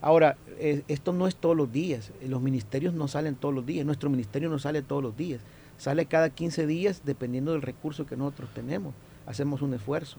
Ahora, 0.00 0.36
eh, 0.58 0.82
esto 0.88 1.12
no 1.12 1.26
es 1.26 1.34
todos 1.34 1.56
los 1.56 1.72
días, 1.72 2.12
los 2.26 2.40
ministerios 2.40 2.94
no 2.94 3.08
salen 3.08 3.34
todos 3.34 3.54
los 3.54 3.66
días, 3.66 3.84
nuestro 3.84 4.08
ministerio 4.10 4.48
no 4.48 4.58
sale 4.58 4.80
todos 4.82 5.02
los 5.02 5.16
días, 5.16 5.40
sale 5.76 6.06
cada 6.06 6.30
15 6.30 6.66
días 6.66 7.02
dependiendo 7.04 7.52
del 7.52 7.62
recurso 7.62 8.06
que 8.06 8.16
nosotros 8.16 8.50
tenemos, 8.54 8.94
hacemos 9.26 9.60
un 9.60 9.74
esfuerzo. 9.74 10.18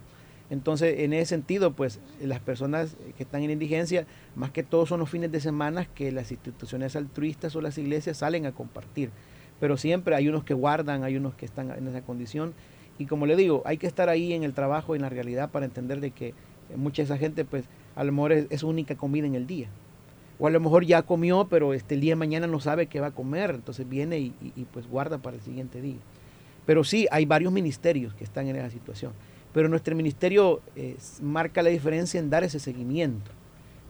Entonces, 0.49 0.99
en 0.99 1.13
ese 1.13 1.27
sentido, 1.27 1.73
pues 1.73 1.99
las 2.21 2.39
personas 2.39 2.97
que 3.17 3.23
están 3.23 3.43
en 3.43 3.51
indigencia, 3.51 4.07
más 4.35 4.51
que 4.51 4.63
todo 4.63 4.85
son 4.85 4.99
los 4.99 5.09
fines 5.09 5.31
de 5.31 5.39
semana 5.39 5.85
que 5.85 6.12
las 6.12 6.31
instituciones 6.31 6.95
altruistas 6.95 7.55
o 7.55 7.62
las 7.62 7.77
iglesias 7.77 8.17
salen 8.17 8.45
a 8.45 8.51
compartir. 8.51 9.12
Pero 9.59 9.77
siempre 9.77 10.15
hay 10.15 10.27
unos 10.27 10.43
que 10.43 10.53
guardan, 10.53 11.03
hay 11.03 11.17
unos 11.17 11.35
que 11.35 11.45
están 11.45 11.71
en 11.71 11.88
esa 11.88 12.01
condición. 12.01 12.53
Y 12.97 13.05
como 13.05 13.25
le 13.25 13.35
digo, 13.35 13.62
hay 13.65 13.77
que 13.77 13.88
estar 13.88 14.09
ahí 14.09 14.33
en 14.33 14.43
el 14.43 14.53
trabajo, 14.53 14.95
en 14.95 15.03
la 15.03 15.09
realidad, 15.09 15.51
para 15.51 15.65
entender 15.65 15.99
de 15.99 16.12
que 16.12 16.33
mucha 16.75 17.01
de 17.01 17.05
esa 17.05 17.17
gente, 17.17 17.45
pues, 17.45 17.65
a 17.95 18.03
lo 18.03 18.12
mejor 18.12 18.31
es, 18.31 18.63
única 18.63 18.95
comida 18.95 19.27
en 19.27 19.35
el 19.35 19.45
día. 19.45 19.67
O 20.39 20.47
a 20.47 20.49
lo 20.49 20.59
mejor 20.59 20.85
ya 20.85 21.01
comió, 21.03 21.47
pero 21.49 21.73
este, 21.73 21.95
el 21.95 22.01
día 22.01 22.13
de 22.13 22.15
mañana 22.15 22.47
no 22.47 22.59
sabe 22.59 22.88
qué 22.88 22.99
va 22.99 23.07
a 23.07 23.12
comer, 23.12 23.51
entonces 23.51 23.88
viene 23.88 24.19
y, 24.19 24.33
pues 24.71 24.88
guarda 24.88 25.17
para 25.17 25.35
el 25.35 25.43
siguiente 25.43 25.81
día. 25.81 25.97
Pero 26.65 26.83
sí, 26.83 27.07
hay 27.12 27.25
varios 27.25 27.51
ministerios 27.51 28.13
que 28.13 28.23
están 28.23 28.47
en 28.47 28.55
esa 28.55 28.69
situación. 28.69 29.12
Pero 29.53 29.67
nuestro 29.69 29.95
ministerio 29.95 30.62
eh, 30.75 30.95
marca 31.21 31.62
la 31.63 31.69
diferencia 31.69 32.19
en 32.19 32.29
dar 32.29 32.43
ese 32.43 32.59
seguimiento, 32.59 33.31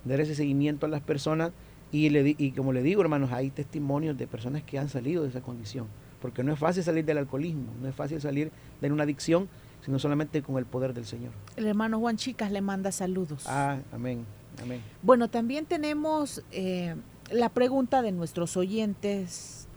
dar 0.05 0.19
ese 0.21 0.35
seguimiento 0.35 0.85
a 0.85 0.89
las 0.89 1.01
personas 1.01 1.51
y, 1.91 2.09
le 2.09 2.23
di- 2.23 2.35
y 2.37 2.51
como 2.51 2.71
le 2.71 2.81
digo, 2.83 3.01
hermanos, 3.01 3.31
hay 3.31 3.49
testimonios 3.49 4.17
de 4.17 4.27
personas 4.27 4.63
que 4.63 4.79
han 4.79 4.89
salido 4.89 5.23
de 5.23 5.29
esa 5.29 5.41
condición. 5.41 5.87
Porque 6.21 6.43
no 6.43 6.53
es 6.53 6.59
fácil 6.59 6.83
salir 6.83 7.05
del 7.05 7.17
alcoholismo, 7.17 7.71
no 7.81 7.87
es 7.87 7.95
fácil 7.95 8.19
salir 8.21 8.51
de 8.81 8.91
una 8.91 9.03
adicción, 9.03 9.47
sino 9.85 9.97
solamente 9.99 10.41
con 10.41 10.57
el 10.57 10.65
poder 10.65 10.93
del 10.93 11.05
Señor. 11.05 11.31
El 11.55 11.65
hermano 11.65 11.99
Juan 11.99 12.17
Chicas 12.17 12.51
le 12.51 12.61
manda 12.61 12.91
saludos. 12.91 13.45
Ah, 13.47 13.79
amén, 13.93 14.25
amén. 14.61 14.81
Bueno, 15.01 15.29
también 15.29 15.65
tenemos 15.65 16.43
eh, 16.51 16.95
la 17.31 17.47
pregunta 17.49 18.01
de 18.01 18.11
nuestros 18.11 18.57
oyentes, 18.57 19.67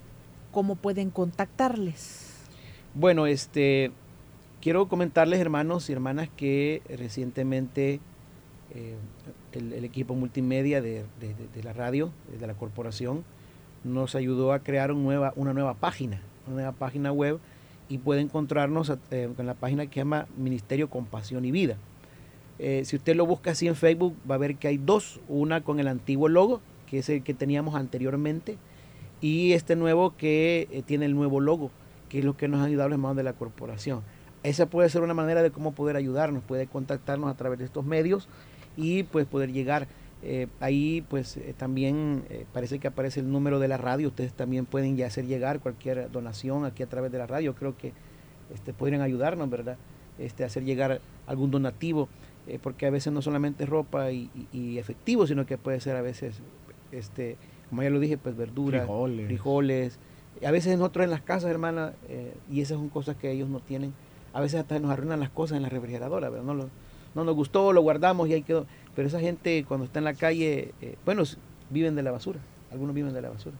¿cómo 0.50 0.74
pueden 0.74 1.10
contactarles? 1.10 2.30
Bueno, 2.94 3.26
este, 3.26 3.92
quiero 4.62 4.86
comentarles, 4.86 5.40
hermanos 5.40 5.90
y 5.90 5.92
hermanas, 5.92 6.28
que 6.36 6.82
recientemente 6.88 7.98
eh, 8.74 8.94
el, 9.52 9.84
equipo 9.84 10.14
multimedia 10.14 10.80
de, 10.80 11.04
la 11.62 11.72
radio, 11.72 12.10
de 12.40 12.46
la 12.46 12.54
corporación, 12.54 13.24
nos 13.84 14.14
ayudó 14.14 14.52
a 14.52 14.60
crear 14.60 14.92
una 14.92 15.52
nueva 15.52 15.74
página, 15.74 16.22
una 16.46 16.54
nueva 16.54 16.72
página 16.72 17.10
web 17.10 17.40
y 17.88 17.98
puede 17.98 18.20
encontrarnos 18.20 18.90
a- 18.90 18.98
eh, 19.10 19.28
con 19.36 19.44
la 19.46 19.54
página 19.54 19.84
que 19.86 19.94
se 19.94 20.00
llama 20.00 20.26
Ministerio 20.36 20.88
Compasión 20.88 21.44
y 21.44 21.50
Vida. 21.50 21.76
Eh, 22.60 22.82
si 22.84 22.94
usted 22.94 23.16
lo 23.16 23.26
busca 23.26 23.50
así 23.50 23.66
en 23.66 23.74
Facebook, 23.74 24.14
va 24.30 24.36
a 24.36 24.38
ver 24.38 24.54
que 24.54 24.68
hay 24.68 24.78
dos, 24.78 25.18
una 25.28 25.62
con 25.62 25.80
el 25.80 25.88
antiguo 25.88 26.28
logo, 26.28 26.60
que 26.86 26.98
es 26.98 27.08
el 27.08 27.24
que 27.24 27.34
teníamos 27.34 27.74
anteriormente, 27.74 28.56
y 29.20 29.52
este 29.52 29.74
nuevo 29.74 30.16
que 30.16 30.84
tiene 30.86 31.06
el 31.06 31.16
nuevo 31.16 31.40
logo, 31.40 31.72
que 32.08 32.20
es 32.20 32.24
lo 32.24 32.36
que 32.36 32.46
nos 32.46 32.60
han 32.60 32.66
ayudado 32.66 32.90
los 32.90 32.96
hermanos 32.96 33.16
de 33.16 33.24
la 33.24 33.32
corporación. 33.32 34.02
Esa 34.42 34.66
puede 34.66 34.88
ser 34.88 35.02
una 35.02 35.14
manera 35.14 35.42
de 35.42 35.50
cómo 35.50 35.72
poder 35.72 35.96
ayudarnos, 35.96 36.42
puede 36.42 36.66
contactarnos 36.66 37.30
a 37.30 37.36
través 37.36 37.58
de 37.60 37.64
estos 37.64 37.84
medios 37.84 38.28
y 38.76 39.04
pues 39.04 39.26
poder 39.26 39.52
llegar. 39.52 39.86
Eh, 40.24 40.46
ahí 40.60 41.04
pues 41.08 41.36
eh, 41.36 41.52
también 41.56 42.22
eh, 42.30 42.46
parece 42.52 42.78
que 42.78 42.86
aparece 42.86 43.18
el 43.18 43.32
número 43.32 43.58
de 43.58 43.66
la 43.66 43.76
radio, 43.76 44.06
ustedes 44.06 44.32
también 44.32 44.66
pueden 44.66 44.96
ya 44.96 45.06
hacer 45.06 45.26
llegar 45.26 45.58
cualquier 45.58 46.12
donación 46.12 46.64
aquí 46.64 46.84
a 46.84 46.86
través 46.86 47.10
de 47.10 47.18
la 47.18 47.26
radio, 47.26 47.56
creo 47.56 47.76
que 47.76 47.92
este, 48.54 48.72
podrían 48.72 49.00
ayudarnos, 49.00 49.50
¿verdad? 49.50 49.78
Este, 50.20 50.44
hacer 50.44 50.62
llegar 50.64 51.00
algún 51.26 51.50
donativo, 51.50 52.08
porque 52.62 52.86
a 52.86 52.90
veces 52.90 53.12
no 53.12 53.22
solamente 53.22 53.66
ropa 53.66 54.10
y, 54.10 54.28
efectivo, 54.76 55.26
sino 55.26 55.46
que 55.46 55.58
puede 55.58 55.80
ser 55.80 55.96
a 55.96 56.02
veces, 56.02 56.40
este, 56.90 57.36
como 57.70 57.82
ya 57.82 57.90
lo 57.90 57.98
dije, 57.98 58.18
pues 58.18 58.36
verduras, 58.36 58.82
frijoles, 58.82 59.26
frijoles. 59.26 59.98
A 60.44 60.50
veces 60.50 60.76
nosotros 60.76 61.04
en 61.04 61.10
las 61.10 61.22
casas, 61.22 61.50
hermana, 61.50 61.94
y 62.50 62.60
esas 62.60 62.78
son 62.78 62.88
cosas 62.88 63.16
que 63.16 63.30
ellos 63.30 63.48
no 63.48 63.60
tienen, 63.60 63.94
a 64.32 64.40
veces 64.40 64.60
hasta 64.60 64.78
nos 64.78 64.90
arruinan 64.90 65.20
las 65.20 65.30
cosas 65.30 65.56
en 65.56 65.62
la 65.62 65.68
refrigeradora, 65.68 66.30
¿verdad? 66.30 66.44
No, 66.44 66.54
lo, 66.54 66.68
no 67.14 67.24
nos 67.24 67.34
gustó, 67.34 67.72
lo 67.72 67.82
guardamos 67.82 68.28
y 68.28 68.34
ahí 68.34 68.42
quedó 68.42 68.66
pero 68.94 69.08
esa 69.08 69.20
gente 69.20 69.64
cuando 69.66 69.86
está 69.86 69.98
en 69.98 70.04
la 70.04 70.14
calle, 70.14 70.72
eh, 70.80 70.96
bueno, 71.04 71.22
viven 71.70 71.94
de 71.94 72.02
la 72.02 72.10
basura, 72.10 72.40
algunos 72.70 72.94
viven 72.94 73.12
de 73.14 73.22
la 73.22 73.30
basura. 73.30 73.56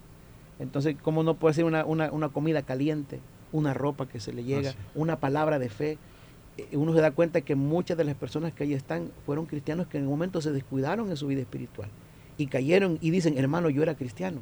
Entonces, 0.59 0.97
¿cómo 1.03 1.23
no 1.23 1.35
puede 1.35 1.55
ser 1.55 1.65
una, 1.65 2.29
comida 2.29 2.63
caliente, 2.63 3.21
una 3.51 3.75
ropa 3.75 4.07
que 4.07 4.21
se 4.21 4.33
le 4.33 4.45
llega, 4.45 4.75
una 4.95 5.17
palabra 5.17 5.59
de 5.59 5.71
fe? 5.71 5.99
Eh, 6.59 6.69
uno 6.73 6.93
se 6.93 7.01
da 7.01 7.13
cuenta 7.13 7.41
que 7.41 7.55
muchas 7.55 7.97
de 7.97 8.05
las 8.05 8.15
personas 8.15 8.53
que 8.53 8.65
ahí 8.65 8.75
están 8.75 9.11
fueron 9.25 9.47
cristianos 9.47 9.87
que 9.87 9.97
en 9.97 10.05
un 10.05 10.11
momento 10.11 10.43
se 10.43 10.53
descuidaron 10.53 11.11
en 11.11 11.17
su 11.17 11.27
vida 11.27 11.41
espiritual 11.41 11.89
y 12.37 12.47
cayeron 12.47 12.99
y 13.01 13.11
dicen, 13.11 13.39
hermano, 13.39 13.71
yo 13.71 13.83
era 13.83 13.95
cristiano, 13.95 14.41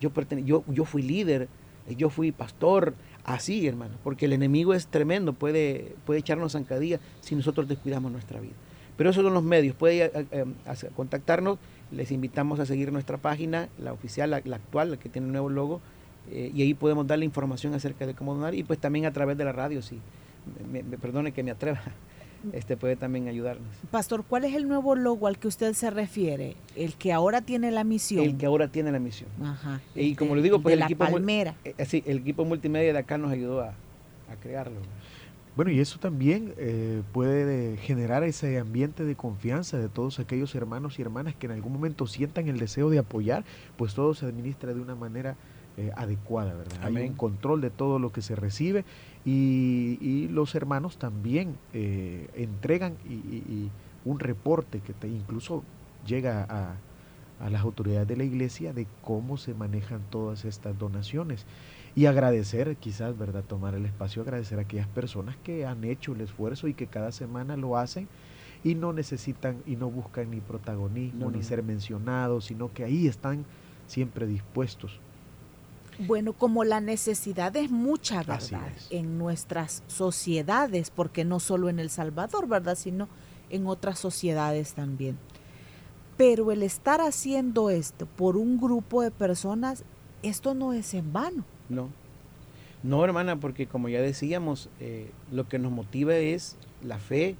yo, 0.00 0.10
yo, 0.44 0.64
yo 0.66 0.84
fui 0.86 1.02
líder, 1.02 1.48
eh, 1.86 1.94
yo 1.94 2.08
fui 2.08 2.32
pastor, 2.32 2.94
así, 3.24 3.66
hermano, 3.66 3.94
porque 4.02 4.26
el 4.26 4.32
enemigo 4.32 4.74
es 4.74 4.86
tremendo, 4.86 5.32
puede, 5.32 5.94
puede 6.04 6.20
echarnos 6.20 6.52
zancadillas 6.52 7.00
si 7.20 7.34
nosotros 7.34 7.68
descuidamos 7.68 8.10
nuestra 8.12 8.40
vida. 8.40 8.54
Pero 8.96 9.10
esos 9.10 9.24
son 9.24 9.34
los 9.34 9.42
medios. 9.42 9.74
Puede 9.74 10.04
eh, 10.04 10.26
eh, 10.30 10.44
contactarnos. 10.94 11.58
Les 11.90 12.10
invitamos 12.10 12.60
a 12.60 12.66
seguir 12.66 12.92
nuestra 12.92 13.18
página, 13.18 13.68
la 13.78 13.92
oficial, 13.92 14.30
la, 14.30 14.36
actual, 14.36 14.92
la 14.92 14.96
que 14.96 15.08
tiene 15.08 15.26
el 15.26 15.32
nuevo 15.32 15.48
logo. 15.48 15.80
Eh, 16.30 16.52
y 16.54 16.62
ahí 16.62 16.74
podemos 16.74 17.06
darle 17.06 17.24
información 17.24 17.74
acerca 17.74 18.06
de 18.06 18.14
cómo 18.14 18.34
donar. 18.34 18.54
Y 18.54 18.62
pues 18.62 18.78
también 18.78 19.06
a 19.06 19.12
través 19.12 19.36
de 19.36 19.44
la 19.44 19.52
radio, 19.52 19.82
si 19.82 19.98
me, 20.70 20.82
perdone 20.82 21.32
que 21.32 21.42
me 21.42 21.50
atreva. 21.50 21.82
Este 22.52 22.76
puede 22.76 22.96
también 22.96 23.28
ayudarnos. 23.28 23.68
Pastor, 23.90 24.24
¿cuál 24.28 24.44
es 24.44 24.54
el 24.54 24.68
nuevo 24.68 24.94
logo 24.94 25.26
al 25.26 25.38
que 25.38 25.48
usted 25.48 25.72
se 25.74 25.90
refiere? 25.90 26.56
El 26.76 26.94
que 26.94 27.12
ahora 27.12 27.40
tiene 27.40 27.70
la 27.70 27.84
misión. 27.84 28.24
El 28.24 28.36
que 28.36 28.46
ahora 28.46 28.68
tiene 28.68 28.90
la 28.90 28.98
misión. 28.98 29.30
Ajá. 29.42 29.80
Y 29.94 30.14
como 30.14 30.34
le 30.34 30.42
digo, 30.42 30.60
pues 30.60 30.74
el, 30.74 30.82
equipo 30.82 31.04
palmera. 31.04 31.54
Sí, 31.86 32.02
el 32.06 32.18
equipo 32.18 32.44
multimedia 32.44 32.92
de 32.92 32.98
acá 32.98 33.18
nos 33.18 33.30
ayudó 33.30 33.60
a, 33.60 33.74
a 34.30 34.36
crearlo. 34.40 34.80
Bueno, 35.54 35.70
y 35.70 35.80
eso 35.80 35.98
también 35.98 36.54
eh, 36.56 37.02
puede 37.12 37.76
generar 37.76 38.24
ese 38.24 38.58
ambiente 38.58 39.04
de 39.04 39.14
confianza 39.14 39.76
de 39.76 39.90
todos 39.90 40.18
aquellos 40.18 40.54
hermanos 40.54 40.98
y 40.98 41.02
hermanas 41.02 41.34
que 41.34 41.44
en 41.44 41.52
algún 41.52 41.74
momento 41.74 42.06
sientan 42.06 42.48
el 42.48 42.58
deseo 42.58 42.88
de 42.88 42.98
apoyar, 42.98 43.44
pues 43.76 43.94
todo 43.94 44.14
se 44.14 44.24
administra 44.24 44.72
de 44.72 44.80
una 44.80 44.94
manera 44.94 45.36
eh, 45.76 45.90
adecuada, 45.94 46.54
¿verdad? 46.54 46.78
Hay 46.82 46.96
un 46.96 47.14
control 47.14 47.60
de 47.60 47.68
todo 47.68 47.98
lo 47.98 48.12
que 48.12 48.22
se 48.22 48.34
recibe 48.34 48.86
y, 49.24 50.28
los 50.28 50.54
hermanos 50.54 50.96
también 50.96 51.56
eh, 51.72 52.28
entregan 52.34 52.94
y, 53.08 53.70
un 54.04 54.18
reporte 54.18 54.80
que 54.80 54.92
te 54.94 55.06
incluso 55.06 55.62
llega 56.04 56.44
a, 56.48 56.74
a 57.38 57.50
las 57.50 57.62
autoridades 57.62 58.08
de 58.08 58.16
la 58.16 58.24
iglesia 58.24 58.72
de 58.72 58.88
cómo 59.04 59.36
se 59.36 59.54
manejan 59.54 60.00
todas 60.10 60.44
estas 60.44 60.76
donaciones 60.76 61.46
y 61.94 62.06
agradecer, 62.06 62.76
quizás, 62.76 63.16
¿verdad? 63.18 63.44
Tomar 63.46 63.74
el 63.74 63.84
espacio, 63.84 64.22
agradecer 64.22 64.58
a 64.58 64.62
aquellas 64.62 64.88
personas 64.88 65.36
que 65.44 65.66
han 65.66 65.84
hecho 65.84 66.14
el 66.14 66.22
esfuerzo 66.22 66.66
y 66.66 66.74
que 66.74 66.86
cada 66.86 67.12
semana 67.12 67.56
lo 67.56 67.76
hacen 67.76 68.08
y 68.64 68.74
no 68.74 68.92
necesitan 68.92 69.56
y 69.66 69.76
no 69.76 69.90
buscan 69.90 70.30
ni 70.30 70.40
protagonismo 70.40 71.30
ni 71.30 71.42
ser 71.42 71.62
mencionados, 71.62 72.46
sino 72.46 72.72
que 72.72 72.84
ahí 72.84 73.06
están 73.06 73.44
siempre 73.86 74.26
dispuestos. 74.26 75.00
Bueno, 75.98 76.32
como 76.32 76.64
la 76.64 76.80
necesidad 76.80 77.54
es 77.56 77.70
mucha, 77.70 78.22
¿verdad? 78.22 78.72
En 78.90 79.18
nuestras 79.18 79.82
sociedades, 79.86 80.90
porque 80.90 81.24
no 81.24 81.38
solo 81.38 81.68
en 81.68 81.78
El 81.78 81.90
Salvador, 81.90 82.48
¿verdad? 82.48 82.76
Sino 82.76 83.08
en 83.50 83.66
otras 83.66 83.98
sociedades 83.98 84.74
también. 84.74 85.18
Pero 86.16 86.50
el 86.52 86.62
estar 86.62 87.00
haciendo 87.00 87.70
esto 87.70 88.06
por 88.06 88.36
un 88.36 88.58
grupo 88.58 89.02
de 89.02 89.10
personas, 89.10 89.84
esto 90.22 90.54
no 90.54 90.72
es 90.72 90.94
en 90.94 91.12
vano. 91.12 91.44
No. 91.68 91.88
No, 92.82 93.04
hermana, 93.04 93.38
porque 93.38 93.66
como 93.66 93.88
ya 93.88 94.00
decíamos, 94.00 94.68
eh, 94.80 95.10
lo 95.30 95.48
que 95.48 95.58
nos 95.58 95.70
motiva 95.70 96.16
es 96.16 96.56
la 96.82 96.98
fe 96.98 97.36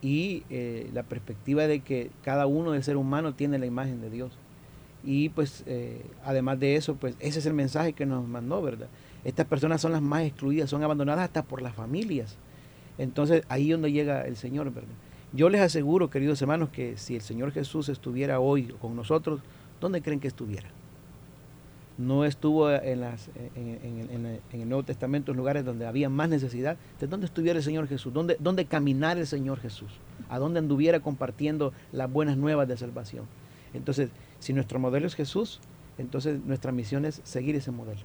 y 0.00 0.44
eh, 0.48 0.88
la 0.94 1.02
perspectiva 1.02 1.66
de 1.66 1.80
que 1.80 2.10
cada 2.22 2.46
uno 2.46 2.72
del 2.72 2.82
ser 2.82 2.96
humano 2.96 3.34
tiene 3.34 3.58
la 3.58 3.66
imagen 3.66 4.00
de 4.00 4.08
Dios. 4.08 4.32
Y 5.04 5.30
pues, 5.30 5.64
eh, 5.66 6.04
además 6.24 6.60
de 6.60 6.76
eso, 6.76 6.94
pues 6.96 7.14
ese 7.20 7.38
es 7.38 7.46
el 7.46 7.54
mensaje 7.54 7.92
que 7.92 8.06
nos 8.06 8.26
mandó, 8.26 8.60
¿verdad? 8.62 8.88
Estas 9.24 9.46
personas 9.46 9.80
son 9.80 9.92
las 9.92 10.02
más 10.02 10.22
excluidas, 10.22 10.70
son 10.70 10.82
abandonadas 10.82 11.24
hasta 11.24 11.42
por 11.42 11.62
las 11.62 11.74
familias. 11.74 12.36
Entonces, 12.98 13.44
ahí 13.48 13.70
es 13.70 13.72
donde 13.72 13.92
llega 13.92 14.26
el 14.26 14.36
Señor, 14.36 14.72
¿verdad? 14.72 14.90
Yo 15.32 15.48
les 15.48 15.60
aseguro, 15.60 16.10
queridos 16.10 16.42
hermanos, 16.42 16.70
que 16.70 16.96
si 16.96 17.14
el 17.16 17.22
Señor 17.22 17.52
Jesús 17.52 17.88
estuviera 17.88 18.40
hoy 18.40 18.74
con 18.80 18.96
nosotros, 18.96 19.40
¿dónde 19.80 20.02
creen 20.02 20.20
que 20.20 20.28
estuviera? 20.28 20.68
no 22.00 22.24
estuvo 22.24 22.70
en, 22.70 23.02
las, 23.02 23.28
en, 23.54 24.40
el 24.52 24.68
Nuevo 24.68 24.82
Testamento 24.82 25.32
en 25.32 25.36
lugares 25.36 25.66
donde 25.66 25.86
había 25.86 26.08
más 26.08 26.30
necesidad. 26.30 26.78
¿De 26.98 27.06
dónde 27.06 27.26
estuviera 27.26 27.58
el 27.58 27.62
Señor 27.62 27.88
Jesús? 27.88 28.12
¿Dónde, 28.12 28.38
¿Dónde 28.40 28.64
caminar 28.64 29.18
el 29.18 29.26
Señor 29.26 29.60
Jesús? 29.60 29.90
¿A 30.30 30.38
dónde 30.38 30.60
anduviera 30.60 31.00
compartiendo 31.00 31.74
las 31.92 32.10
buenas 32.10 32.38
nuevas 32.38 32.66
de 32.68 32.78
salvación? 32.78 33.26
Entonces, 33.74 34.08
si 34.40 34.52
nuestro 34.52 34.80
modelo 34.80 35.06
es 35.06 35.14
Jesús, 35.14 35.60
entonces 35.98 36.40
nuestra 36.44 36.72
misión 36.72 37.04
es 37.04 37.20
seguir 37.24 37.54
ese 37.54 37.70
modelo. 37.70 38.00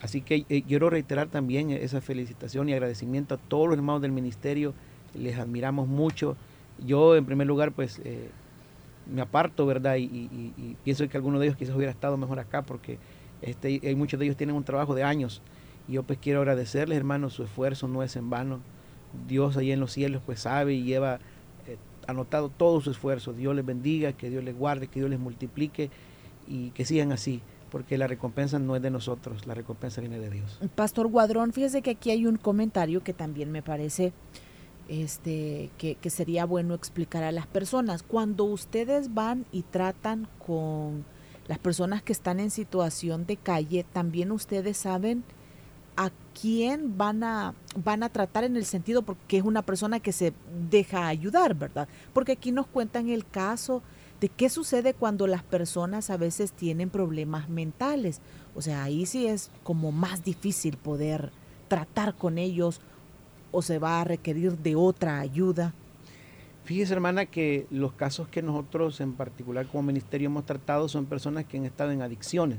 Así 0.00 0.20
que 0.20 0.44
eh, 0.48 0.62
quiero 0.62 0.90
reiterar 0.90 1.28
también 1.28 1.70
esa 1.70 2.00
felicitación 2.00 2.68
y 2.68 2.72
agradecimiento 2.72 3.34
a 3.34 3.38
todos 3.38 3.68
los 3.68 3.76
hermanos 3.76 4.02
del 4.02 4.12
ministerio. 4.12 4.74
Les 5.14 5.38
admiramos 5.38 5.88
mucho. 5.88 6.36
Yo, 6.84 7.16
en 7.16 7.24
primer 7.24 7.46
lugar, 7.46 7.72
pues 7.72 8.00
eh, 8.04 8.30
me 9.12 9.22
aparto, 9.22 9.66
¿verdad? 9.66 9.96
Y, 9.98 10.76
pienso 10.84 11.08
que 11.08 11.16
alguno 11.16 11.38
de 11.38 11.46
ellos 11.46 11.58
quizás 11.58 11.74
hubiera 11.74 11.90
estado 11.90 12.16
mejor 12.16 12.38
acá 12.38 12.62
porque 12.62 12.98
este, 13.42 13.80
hay 13.82 13.94
muchos 13.94 14.20
de 14.20 14.26
ellos 14.26 14.36
tienen 14.36 14.54
un 14.54 14.64
trabajo 14.64 14.94
de 14.94 15.02
años. 15.02 15.42
Y 15.88 15.92
yo 15.92 16.02
pues 16.02 16.18
quiero 16.20 16.40
agradecerles, 16.40 16.98
hermanos, 16.98 17.32
su 17.32 17.42
esfuerzo 17.42 17.88
no 17.88 18.02
es 18.02 18.14
en 18.16 18.30
vano. 18.30 18.60
Dios 19.26 19.56
ahí 19.56 19.72
en 19.72 19.80
los 19.80 19.92
cielos 19.92 20.22
pues 20.24 20.40
sabe 20.40 20.74
y 20.74 20.84
lleva 20.84 21.14
eh, 21.14 21.18
anotado 22.08 22.48
todo 22.48 22.80
su 22.80 22.90
esfuerzo. 22.90 23.32
Dios 23.32 23.54
les 23.54 23.64
bendiga, 23.64 24.12
que 24.12 24.30
Dios 24.30 24.42
les 24.42 24.56
guarde, 24.56 24.88
que 24.88 24.98
Dios 24.98 25.10
les 25.10 25.20
multiplique 25.20 25.90
y 26.48 26.70
que 26.70 26.84
sigan 26.84 27.12
así, 27.12 27.42
porque 27.70 27.98
la 27.98 28.06
recompensa 28.06 28.58
no 28.58 28.74
es 28.74 28.82
de 28.82 28.90
nosotros, 28.90 29.46
la 29.46 29.54
recompensa 29.54 30.00
viene 30.00 30.18
de 30.18 30.30
Dios. 30.30 30.58
Pastor 30.74 31.06
Guadrón, 31.08 31.52
fíjese 31.52 31.82
que 31.82 31.90
aquí 31.90 32.10
hay 32.10 32.26
un 32.26 32.36
comentario 32.36 33.04
que 33.04 33.12
también 33.12 33.52
me 33.52 33.62
parece 33.62 34.14
este, 34.88 35.70
que, 35.76 35.96
que 35.96 36.10
sería 36.10 36.46
bueno 36.46 36.74
explicar 36.74 37.22
a 37.24 37.30
las 37.30 37.46
personas. 37.46 38.02
Cuando 38.02 38.44
ustedes 38.44 39.12
van 39.12 39.44
y 39.52 39.62
tratan 39.62 40.28
con 40.44 41.04
las 41.46 41.58
personas 41.58 42.02
que 42.02 42.12
están 42.12 42.40
en 42.40 42.50
situación 42.50 43.26
de 43.26 43.36
calle, 43.36 43.84
también 43.92 44.32
ustedes 44.32 44.78
saben 44.78 45.24
a 45.98 46.12
quién 46.40 46.96
van 46.96 47.24
a, 47.24 47.54
van 47.74 48.04
a 48.04 48.08
tratar 48.08 48.44
en 48.44 48.56
el 48.56 48.64
sentido 48.64 49.02
porque 49.02 49.38
es 49.38 49.42
una 49.42 49.62
persona 49.62 49.98
que 49.98 50.12
se 50.12 50.32
deja 50.70 51.08
ayudar, 51.08 51.56
¿verdad? 51.56 51.88
Porque 52.12 52.32
aquí 52.32 52.52
nos 52.52 52.68
cuentan 52.68 53.08
el 53.08 53.26
caso 53.26 53.82
de 54.20 54.28
qué 54.28 54.48
sucede 54.48 54.94
cuando 54.94 55.26
las 55.26 55.42
personas 55.42 56.08
a 56.10 56.16
veces 56.16 56.52
tienen 56.52 56.88
problemas 56.88 57.48
mentales. 57.48 58.20
O 58.54 58.62
sea, 58.62 58.84
ahí 58.84 59.06
sí 59.06 59.26
es 59.26 59.50
como 59.64 59.90
más 59.90 60.22
difícil 60.22 60.76
poder 60.76 61.32
tratar 61.66 62.14
con 62.14 62.38
ellos 62.38 62.80
o 63.50 63.60
se 63.60 63.80
va 63.80 64.00
a 64.00 64.04
requerir 64.04 64.56
de 64.56 64.76
otra 64.76 65.18
ayuda. 65.18 65.74
Fíjese, 66.62 66.92
hermana, 66.92 67.26
que 67.26 67.66
los 67.72 67.92
casos 67.92 68.28
que 68.28 68.40
nosotros 68.40 69.00
en 69.00 69.14
particular 69.14 69.66
como 69.66 69.82
ministerio 69.82 70.26
hemos 70.26 70.46
tratado 70.46 70.88
son 70.88 71.06
personas 71.06 71.44
que 71.44 71.58
han 71.58 71.64
estado 71.64 71.90
en 71.90 72.02
adicciones. 72.02 72.58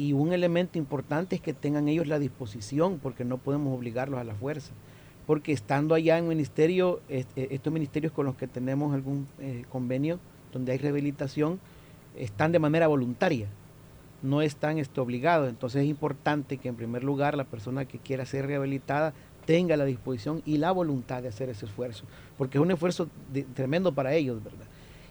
Y 0.00 0.14
un 0.14 0.32
elemento 0.32 0.78
importante 0.78 1.36
es 1.36 1.42
que 1.42 1.52
tengan 1.52 1.86
ellos 1.86 2.06
la 2.06 2.18
disposición, 2.18 2.98
porque 3.02 3.22
no 3.22 3.36
podemos 3.36 3.76
obligarlos 3.76 4.18
a 4.18 4.24
la 4.24 4.34
fuerza. 4.34 4.72
Porque 5.26 5.52
estando 5.52 5.94
allá 5.94 6.16
en 6.16 6.26
ministerio, 6.26 7.02
eh, 7.10 7.26
estos 7.36 7.70
ministerios 7.70 8.10
con 8.10 8.24
los 8.24 8.34
que 8.34 8.46
tenemos 8.46 8.94
algún 8.94 9.28
eh, 9.40 9.66
convenio, 9.68 10.18
donde 10.54 10.72
hay 10.72 10.78
rehabilitación, 10.78 11.60
están 12.16 12.50
de 12.50 12.58
manera 12.58 12.86
voluntaria, 12.86 13.48
no 14.22 14.40
están 14.40 14.78
este, 14.78 15.02
obligados. 15.02 15.50
Entonces 15.50 15.82
es 15.82 15.88
importante 15.90 16.56
que 16.56 16.68
en 16.68 16.76
primer 16.76 17.04
lugar 17.04 17.36
la 17.36 17.44
persona 17.44 17.84
que 17.84 17.98
quiera 17.98 18.24
ser 18.24 18.46
rehabilitada 18.46 19.12
tenga 19.44 19.76
la 19.76 19.84
disposición 19.84 20.40
y 20.46 20.56
la 20.56 20.72
voluntad 20.72 21.20
de 21.20 21.28
hacer 21.28 21.50
ese 21.50 21.66
esfuerzo, 21.66 22.06
porque 22.38 22.56
es 22.56 22.62
un 22.62 22.70
esfuerzo 22.70 23.10
tremendo 23.52 23.92
para 23.92 24.14
ellos, 24.14 24.42
¿verdad? 24.42 24.64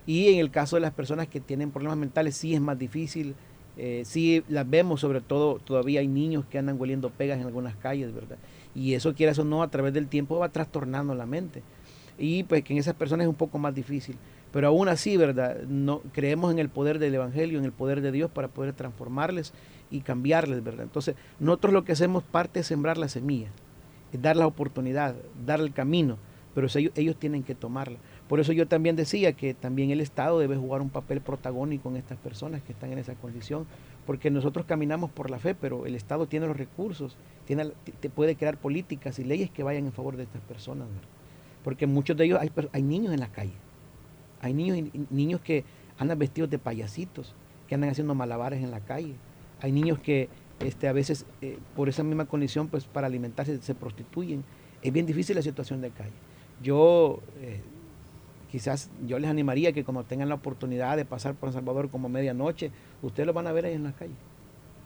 Y 0.08 0.30
en 0.34 0.40
el 0.40 0.50
caso 0.50 0.78
de 0.78 0.80
las 0.80 0.94
personas 0.94 1.28
que 1.28 1.40
tienen 1.40 1.70
problemas 1.70 2.00
mentales 2.00 2.36
sí 2.36 2.56
es 2.56 2.62
más 2.62 2.80
difícil, 2.80 3.36
eh, 3.82 4.04
sí 4.04 4.44
las 4.50 4.70
vemos, 4.70 5.00
sobre 5.00 5.22
todo 5.22 5.56
todavía 5.64 6.02
hay 6.02 6.08
niños 6.10 6.44
que 6.46 6.58
andan 6.58 6.76
hueliendo 6.78 7.12
pegas 7.12 7.40
en 7.40 7.46
algunas 7.46 7.78
calles, 7.78 8.14
¿verdad? 8.14 8.38
Y 8.76 8.94
eso 8.94 9.16
quieras 9.16 9.40
o 9.40 9.46
no, 9.46 9.64
a 9.64 9.72
través 9.72 9.94
del 9.94 10.08
tiempo 10.08 10.38
va 10.38 10.50
trastornando 10.50 11.16
la 11.16 11.26
mente. 11.26 11.64
Y 12.18 12.44
pues 12.44 12.62
que 12.66 12.74
en 12.74 12.80
esas 12.80 12.96
personas 12.96 13.24
es 13.24 13.30
un 13.30 13.36
poco 13.36 13.58
más 13.58 13.74
difícil. 13.74 14.18
Pero 14.52 14.68
aún 14.68 14.90
así, 14.90 15.16
¿verdad? 15.16 15.62
No, 15.64 16.02
creemos 16.12 16.52
en 16.52 16.60
el 16.60 16.68
poder 16.68 17.00
del 17.00 17.16
Evangelio, 17.16 17.58
en 17.58 17.64
el 17.64 17.72
poder 17.72 18.02
de 18.02 18.12
Dios 18.12 18.30
para 18.30 18.50
poder 18.50 18.74
transformarles 18.74 19.54
y 19.90 20.02
cambiarles, 20.02 20.62
¿verdad? 20.62 20.84
Entonces, 20.84 21.16
nosotros 21.40 21.74
lo 21.74 21.86
que 21.86 21.94
hacemos 21.94 22.24
parte 22.24 22.60
es 22.60 22.68
sembrar 22.68 22.98
la 22.98 23.08
semilla, 23.08 23.48
es 24.12 24.22
dar 24.22 24.36
la 24.36 24.46
oportunidad, 24.46 25.16
dar 25.46 25.62
el 25.62 25.72
camino, 25.72 26.18
pero 26.54 26.68
ellos, 26.76 26.92
ellos 26.96 27.16
tienen 27.16 27.44
que 27.44 27.56
tomarla. 27.56 28.00
Por 28.30 28.40
eso 28.40 28.54
yo 28.54 28.68
también 28.68 28.96
decía 28.96 29.34
que 29.34 29.54
también 29.54 29.90
el 29.90 30.00
Estado 30.00 30.40
debe 30.40 30.56
jugar 30.56 30.82
un 30.82 30.90
papel 30.90 31.20
protagónico 31.20 31.90
en 31.90 31.98
estas 31.98 32.18
personas 32.20 32.62
que 32.62 32.72
están 32.72 32.94
en 32.94 33.00
esa 33.00 33.16
condición, 33.16 33.66
porque 34.06 34.30
nosotros 34.30 34.66
caminamos 34.68 35.10
por 35.10 35.32
la 35.32 35.40
fe, 35.40 35.56
pero 35.56 35.88
el 35.88 35.96
Estado 35.96 36.28
tiene 36.28 36.46
los 36.46 36.56
recursos, 36.56 37.18
tiene, 37.46 37.72
te 38.00 38.10
puede 38.10 38.36
crear 38.36 38.58
políticas 38.58 39.18
y 39.18 39.24
leyes 39.24 39.50
que 39.50 39.64
vayan 39.64 39.88
en 39.88 39.92
favor 39.92 40.16
de 40.16 40.24
estas 40.24 40.42
personas, 40.44 40.88
¿verdad? 40.88 41.10
porque 41.64 41.88
muchos 41.88 42.16
de 42.16 42.26
ellos 42.26 42.40
hay, 42.40 42.52
hay 42.72 42.84
niños 42.84 43.14
en 43.14 43.20
la 43.20 43.32
calle, 43.32 43.54
hay 44.42 44.54
niños, 44.54 44.92
niños 45.10 45.42
que 45.42 45.66
andan 45.98 46.20
vestidos 46.20 46.50
de 46.50 46.60
payasitos, 46.60 47.36
que 47.68 47.76
andan 47.76 47.90
haciendo 47.90 48.16
malabares 48.16 48.64
en 48.64 48.72
la 48.72 48.80
calle, 48.80 49.16
hay 49.62 49.72
niños 49.72 50.00
que 50.00 50.30
este, 50.60 50.88
a 50.88 50.94
veces 50.94 51.26
eh, 51.42 51.58
por 51.76 51.90
esa 51.90 52.04
misma 52.04 52.26
condición, 52.26 52.68
pues 52.68 52.86
para 52.86 53.08
alimentarse 53.08 53.62
se 53.62 53.76
prostituyen. 53.76 54.44
Es 54.82 54.94
bien 54.94 55.06
difícil 55.06 55.36
la 55.36 55.42
situación 55.42 55.82
de 55.82 55.90
calle. 55.92 56.12
Yo 56.62 57.20
eh, 57.42 57.62
quizás 58.52 58.90
yo 59.06 59.20
les 59.20 59.30
animaría 59.30 59.74
que 59.74 59.84
como 59.84 60.04
tengan 60.04 60.30
la 60.30 60.36
oportunidad 60.36 60.98
de 60.98 61.06
pasar 61.06 61.36
por 61.36 61.50
El 61.50 61.54
Salvador 61.54 61.90
como 61.90 62.10
medianoche, 62.10 62.72
ustedes 63.02 63.28
lo 63.28 63.34
van 63.34 63.48
a 63.48 63.52
ver 63.52 63.66
ahí 63.66 63.74
en 63.74 63.84
la 63.84 63.94
calle. 63.94 64.16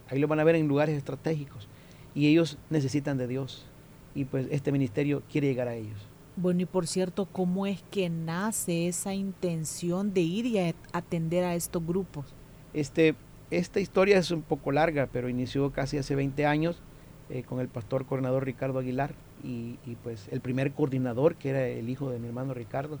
Ahí 0.08 0.18
lo 0.18 0.28
van 0.28 0.40
a 0.40 0.44
ver 0.44 0.54
en 0.54 0.68
lugares 0.68 0.96
estratégicos. 0.96 1.68
Y 2.14 2.28
ellos 2.28 2.58
necesitan 2.70 3.16
de 3.16 3.26
Dios. 3.26 3.66
Y 4.14 4.26
pues 4.26 4.46
este 4.50 4.70
ministerio 4.70 5.22
quiere 5.30 5.48
llegar 5.48 5.68
a 5.68 5.74
ellos. 5.74 6.06
Bueno, 6.36 6.62
y 6.62 6.66
por 6.66 6.86
cierto, 6.86 7.26
¿cómo 7.26 7.66
es 7.66 7.82
que 7.90 8.10
nace 8.10 8.88
esa 8.88 9.14
intención 9.14 10.12
de 10.12 10.20
ir 10.20 10.46
y 10.46 10.74
atender 10.92 11.44
a 11.44 11.54
estos 11.54 11.84
grupos? 11.84 12.26
Este, 12.72 13.14
esta 13.50 13.80
historia 13.80 14.18
es 14.18 14.30
un 14.30 14.42
poco 14.42 14.72
larga, 14.72 15.08
pero 15.12 15.28
inició 15.28 15.70
casi 15.70 15.96
hace 15.96 16.14
20 16.14 16.44
años 16.44 16.82
eh, 17.30 17.44
con 17.44 17.60
el 17.60 17.68
pastor 17.68 18.04
coordinador 18.04 18.44
Ricardo 18.44 18.80
Aguilar 18.80 19.14
y, 19.44 19.78
y, 19.86 19.96
pues 20.02 20.28
el 20.30 20.40
primer 20.40 20.72
coordinador, 20.72 21.36
que 21.36 21.50
era 21.50 21.66
el 21.66 21.88
hijo 21.88 22.10
de 22.10 22.18
mi 22.18 22.26
hermano 22.26 22.52
Ricardo, 22.52 22.98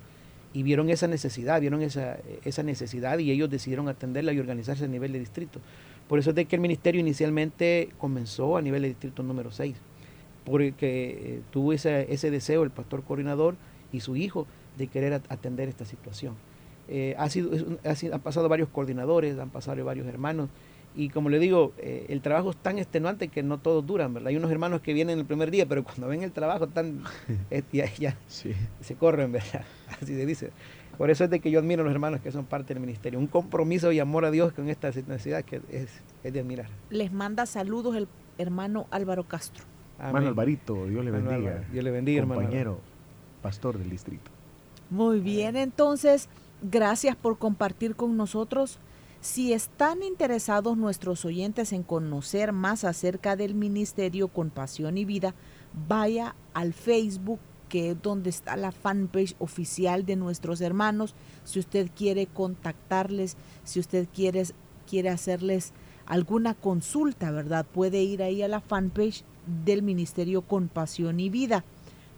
y 0.54 0.62
vieron 0.62 0.88
esa 0.88 1.06
necesidad, 1.08 1.60
vieron 1.60 1.82
esa, 1.82 2.16
esa 2.44 2.62
necesidad 2.62 3.18
y 3.18 3.30
ellos 3.30 3.50
decidieron 3.50 3.88
atenderla 3.88 4.32
y 4.32 4.38
organizarse 4.38 4.84
a 4.84 4.88
nivel 4.88 5.12
de 5.12 5.18
distrito. 5.18 5.60
Por 6.08 6.18
eso 6.18 6.30
es 6.30 6.36
de 6.36 6.46
que 6.46 6.56
el 6.56 6.62
ministerio 6.62 7.00
inicialmente 7.00 7.90
comenzó 7.98 8.56
a 8.56 8.62
nivel 8.62 8.82
de 8.82 8.88
distrito 8.88 9.22
número 9.22 9.50
6 9.50 9.74
porque 10.44 10.78
eh, 10.78 11.40
tuvo 11.50 11.72
ese, 11.72 12.12
ese, 12.12 12.30
deseo 12.30 12.62
el 12.62 12.70
pastor 12.70 13.02
coordinador 13.02 13.56
y 13.92 14.00
su 14.00 14.16
hijo 14.16 14.46
de 14.76 14.88
querer 14.88 15.14
atender 15.28 15.68
esta 15.68 15.84
situación. 15.84 16.34
Eh, 16.88 17.14
ha, 17.18 17.30
sido, 17.30 17.50
ha, 17.84 18.14
han 18.14 18.20
pasado 18.20 18.48
varios 18.48 18.68
coordinadores, 18.68 19.38
han 19.38 19.50
pasado 19.50 19.82
varios 19.84 20.06
hermanos, 20.06 20.50
y 20.94 21.08
como 21.08 21.28
le 21.28 21.38
digo, 21.38 21.72
eh, 21.78 22.06
el 22.08 22.20
trabajo 22.20 22.50
es 22.50 22.56
tan 22.56 22.78
extenuante 22.78 23.28
que 23.28 23.42
no 23.42 23.58
todos 23.58 23.84
duran, 23.84 24.14
¿verdad? 24.14 24.28
Hay 24.28 24.36
unos 24.36 24.50
hermanos 24.50 24.80
que 24.80 24.92
vienen 24.92 25.18
el 25.18 25.24
primer 25.24 25.50
día, 25.50 25.66
pero 25.66 25.82
cuando 25.82 26.08
ven 26.08 26.22
el 26.22 26.32
trabajo 26.32 26.66
están, 26.66 27.02
ya, 27.72 27.92
ya 27.94 28.16
sí. 28.28 28.52
se 28.80 28.94
corren, 28.94 29.32
¿verdad? 29.32 29.64
Así 30.00 30.14
se 30.14 30.26
dice. 30.26 30.50
Por 30.96 31.10
eso 31.10 31.24
es 31.24 31.30
de 31.30 31.40
que 31.40 31.50
yo 31.50 31.58
admiro 31.58 31.82
a 31.82 31.84
los 31.84 31.92
hermanos 31.92 32.20
que 32.20 32.30
son 32.30 32.44
parte 32.44 32.72
del 32.72 32.80
ministerio. 32.80 33.18
Un 33.18 33.26
compromiso 33.26 33.90
y 33.90 33.98
amor 33.98 34.24
a 34.24 34.30
Dios 34.30 34.52
con 34.52 34.68
esta 34.68 34.88
necesidad 34.88 35.44
que 35.44 35.60
es, 35.68 35.88
es 36.22 36.32
de 36.32 36.40
admirar. 36.40 36.68
Les 36.90 37.12
manda 37.12 37.46
saludos 37.46 37.96
el 37.96 38.06
hermano 38.38 38.86
Álvaro 38.90 39.24
Castro. 39.24 39.64
Hermano 39.98 40.28
Alvarito, 40.28 40.86
Dios 40.86 41.04
le 41.04 41.10
bendiga. 41.10 41.64
Dios 41.72 41.84
le 41.84 41.90
bendiga, 41.90 42.20
hermano. 42.20 42.42
Compañero, 42.42 42.78
pastor 43.42 43.78
del 43.78 43.90
distrito. 43.90 44.30
Muy 44.90 45.20
bien, 45.20 45.56
entonces, 45.56 46.28
gracias 46.62 47.16
por 47.16 47.38
compartir 47.38 47.96
con 47.96 48.16
nosotros. 48.16 48.78
Si 49.24 49.54
están 49.54 50.02
interesados 50.02 50.76
nuestros 50.76 51.24
oyentes 51.24 51.72
en 51.72 51.82
conocer 51.82 52.52
más 52.52 52.84
acerca 52.84 53.36
del 53.36 53.54
Ministerio 53.54 54.28
con 54.28 54.50
Pasión 54.50 54.98
y 54.98 55.06
Vida, 55.06 55.34
vaya 55.88 56.36
al 56.52 56.74
Facebook, 56.74 57.40
que 57.70 57.92
es 57.92 58.02
donde 58.02 58.28
está 58.28 58.54
la 58.58 58.70
fanpage 58.70 59.34
oficial 59.38 60.04
de 60.04 60.16
nuestros 60.16 60.60
hermanos. 60.60 61.14
Si 61.44 61.58
usted 61.58 61.88
quiere 61.96 62.26
contactarles, 62.26 63.38
si 63.64 63.80
usted 63.80 64.08
quiere, 64.14 64.44
quiere 64.86 65.08
hacerles 65.08 65.72
alguna 66.04 66.52
consulta, 66.52 67.30
¿verdad? 67.30 67.64
Puede 67.64 68.02
ir 68.02 68.22
ahí 68.22 68.42
a 68.42 68.48
la 68.48 68.60
fanpage 68.60 69.24
del 69.64 69.82
Ministerio 69.82 70.42
con 70.42 70.68
Pasión 70.68 71.18
y 71.18 71.30
Vida, 71.30 71.64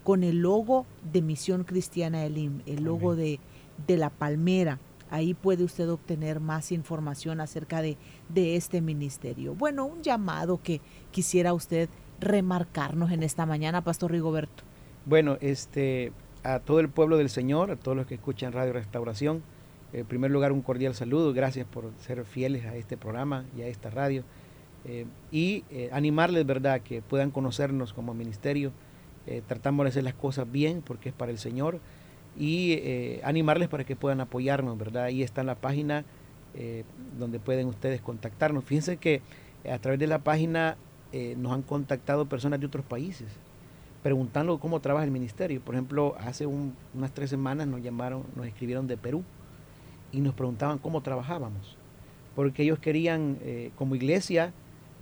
con 0.02 0.24
el 0.24 0.38
logo 0.38 0.86
de 1.12 1.22
Misión 1.22 1.62
Cristiana 1.62 2.24
Elim, 2.24 2.62
el 2.66 2.82
logo 2.82 3.14
de, 3.14 3.38
de, 3.86 3.96
la 3.96 4.10
palmera. 4.10 4.80
Ahí 5.10 5.34
puede 5.34 5.64
usted 5.64 5.88
obtener 5.90 6.40
más 6.40 6.72
información 6.72 7.40
acerca 7.40 7.82
de, 7.82 7.96
de 8.28 8.56
este 8.56 8.80
ministerio. 8.80 9.54
Bueno, 9.54 9.84
un 9.86 10.02
llamado 10.02 10.60
que 10.62 10.80
quisiera 11.10 11.52
usted 11.54 11.88
remarcarnos 12.20 13.10
en 13.12 13.22
esta 13.22 13.46
mañana, 13.46 13.82
Pastor 13.82 14.12
Rigoberto. 14.12 14.64
Bueno, 15.04 15.38
este, 15.40 16.12
a 16.42 16.58
todo 16.58 16.80
el 16.80 16.88
pueblo 16.88 17.16
del 17.16 17.30
Señor, 17.30 17.70
a 17.70 17.76
todos 17.76 17.96
los 17.96 18.06
que 18.06 18.14
escuchan 18.14 18.52
Radio 18.52 18.72
Restauración, 18.72 19.42
en 19.92 20.04
primer 20.04 20.30
lugar 20.30 20.52
un 20.52 20.62
cordial 20.62 20.94
saludo, 20.94 21.32
gracias 21.32 21.66
por 21.66 21.92
ser 21.98 22.24
fieles 22.24 22.66
a 22.66 22.74
este 22.74 22.96
programa 22.96 23.44
y 23.56 23.62
a 23.62 23.68
esta 23.68 23.88
radio. 23.90 24.24
Eh, 24.84 25.06
y 25.32 25.64
eh, 25.70 25.88
animarles, 25.92 26.46
¿verdad?, 26.46 26.80
que 26.80 27.02
puedan 27.02 27.30
conocernos 27.30 27.92
como 27.92 28.14
ministerio. 28.14 28.72
Eh, 29.26 29.42
tratamos 29.46 29.84
de 29.84 29.88
hacer 29.90 30.04
las 30.04 30.14
cosas 30.14 30.50
bien 30.50 30.82
porque 30.82 31.08
es 31.08 31.14
para 31.14 31.32
el 31.32 31.38
Señor 31.38 31.80
y 32.38 32.72
eh, 32.72 33.20
animarles 33.24 33.68
para 33.68 33.84
que 33.84 33.96
puedan 33.96 34.20
apoyarnos, 34.20 34.76
¿verdad? 34.78 35.04
Ahí 35.04 35.22
está 35.22 35.42
la 35.42 35.54
página 35.54 36.04
donde 37.18 37.38
pueden 37.38 37.66
ustedes 37.66 38.00
contactarnos. 38.00 38.64
Fíjense 38.64 38.96
que 38.96 39.20
a 39.70 39.78
través 39.78 40.00
de 40.00 40.06
la 40.06 40.20
página 40.20 40.78
nos 41.36 41.52
han 41.52 41.60
contactado 41.60 42.24
personas 42.24 42.60
de 42.60 42.64
otros 42.64 42.82
países 42.82 43.26
preguntando 44.02 44.58
cómo 44.58 44.80
trabaja 44.80 45.04
el 45.04 45.10
ministerio. 45.10 45.60
Por 45.60 45.74
ejemplo, 45.74 46.16
hace 46.18 46.46
unas 46.46 47.12
tres 47.12 47.28
semanas 47.28 47.66
nos 47.66 47.82
llamaron, 47.82 48.22
nos 48.34 48.46
escribieron 48.46 48.86
de 48.86 48.96
Perú 48.96 49.22
y 50.12 50.22
nos 50.22 50.32
preguntaban 50.32 50.78
cómo 50.78 51.02
trabajábamos, 51.02 51.76
porque 52.34 52.62
ellos 52.62 52.78
querían 52.78 53.36
como 53.76 53.94
iglesia 53.94 54.54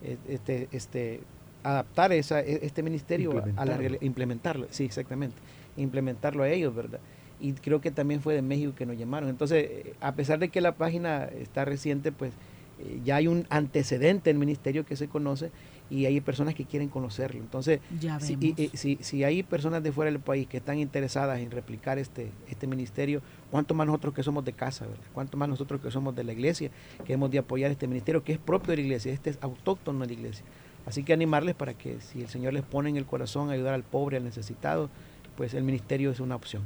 eh, 0.04 0.18
este, 0.28 0.68
este, 0.72 1.20
adaptar 1.62 2.12
esa, 2.12 2.40
e, 2.40 2.60
este 2.66 2.82
ministerio 2.82 3.42
a 3.56 3.64
la 3.64 3.78
implementarlo, 4.02 4.66
sí, 4.68 4.84
exactamente, 4.84 5.36
implementarlo 5.78 6.42
a 6.42 6.48
ellos, 6.50 6.74
¿verdad? 6.74 7.00
Y 7.40 7.52
creo 7.52 7.80
que 7.80 7.90
también 7.90 8.20
fue 8.20 8.34
de 8.34 8.42
México 8.42 8.74
que 8.74 8.86
nos 8.86 8.96
llamaron. 8.96 9.28
Entonces, 9.28 9.64
eh, 9.68 9.94
a 10.00 10.14
pesar 10.14 10.38
de 10.38 10.48
que 10.48 10.60
la 10.60 10.76
página 10.76 11.24
está 11.24 11.64
reciente, 11.64 12.12
pues 12.12 12.32
eh, 12.78 13.00
ya 13.04 13.16
hay 13.16 13.28
un 13.28 13.46
antecedente 13.50 14.30
del 14.30 14.38
ministerio 14.38 14.84
que 14.84 14.96
se 14.96 15.08
conoce 15.08 15.50
y 15.90 16.06
hay 16.06 16.20
personas 16.20 16.54
que 16.54 16.64
quieren 16.64 16.88
conocerlo. 16.88 17.40
Entonces, 17.40 17.80
si, 18.20 18.36
y, 18.40 18.70
si, 18.76 18.98
si, 19.00 19.22
hay 19.22 19.42
personas 19.42 19.82
de 19.82 19.92
fuera 19.92 20.10
del 20.10 20.20
país 20.20 20.48
que 20.48 20.56
están 20.56 20.78
interesadas 20.78 21.40
en 21.40 21.50
replicar 21.50 21.98
este, 21.98 22.32
este 22.48 22.66
ministerio, 22.66 23.22
¿cuánto 23.50 23.74
más 23.74 23.86
nosotros 23.86 24.14
que 24.14 24.22
somos 24.22 24.44
de 24.44 24.54
casa, 24.54 24.86
¿verdad? 24.86 25.04
cuánto 25.12 25.36
más 25.36 25.48
nosotros 25.48 25.80
que 25.80 25.90
somos 25.90 26.16
de 26.16 26.24
la 26.24 26.32
iglesia, 26.32 26.70
que 27.04 27.12
hemos 27.12 27.30
de 27.30 27.38
apoyar 27.38 27.70
este 27.70 27.86
ministerio 27.86 28.24
que 28.24 28.32
es 28.32 28.38
propio 28.38 28.70
de 28.70 28.76
la 28.78 28.82
iglesia, 28.82 29.12
este 29.12 29.30
es 29.30 29.38
autóctono 29.40 30.00
de 30.00 30.06
la 30.06 30.12
iglesia? 30.12 30.44
Así 30.86 31.04
que 31.04 31.12
animarles 31.12 31.54
para 31.54 31.74
que 31.74 32.00
si 32.00 32.22
el 32.22 32.28
Señor 32.28 32.54
les 32.54 32.62
pone 32.62 32.90
en 32.90 32.96
el 32.96 33.06
corazón 33.06 33.50
ayudar 33.50 33.74
al 33.74 33.84
pobre, 33.84 34.16
al 34.16 34.24
necesitado, 34.24 34.90
pues 35.36 35.54
el 35.54 35.64
ministerio 35.64 36.10
es 36.10 36.20
una 36.20 36.36
opción 36.36 36.62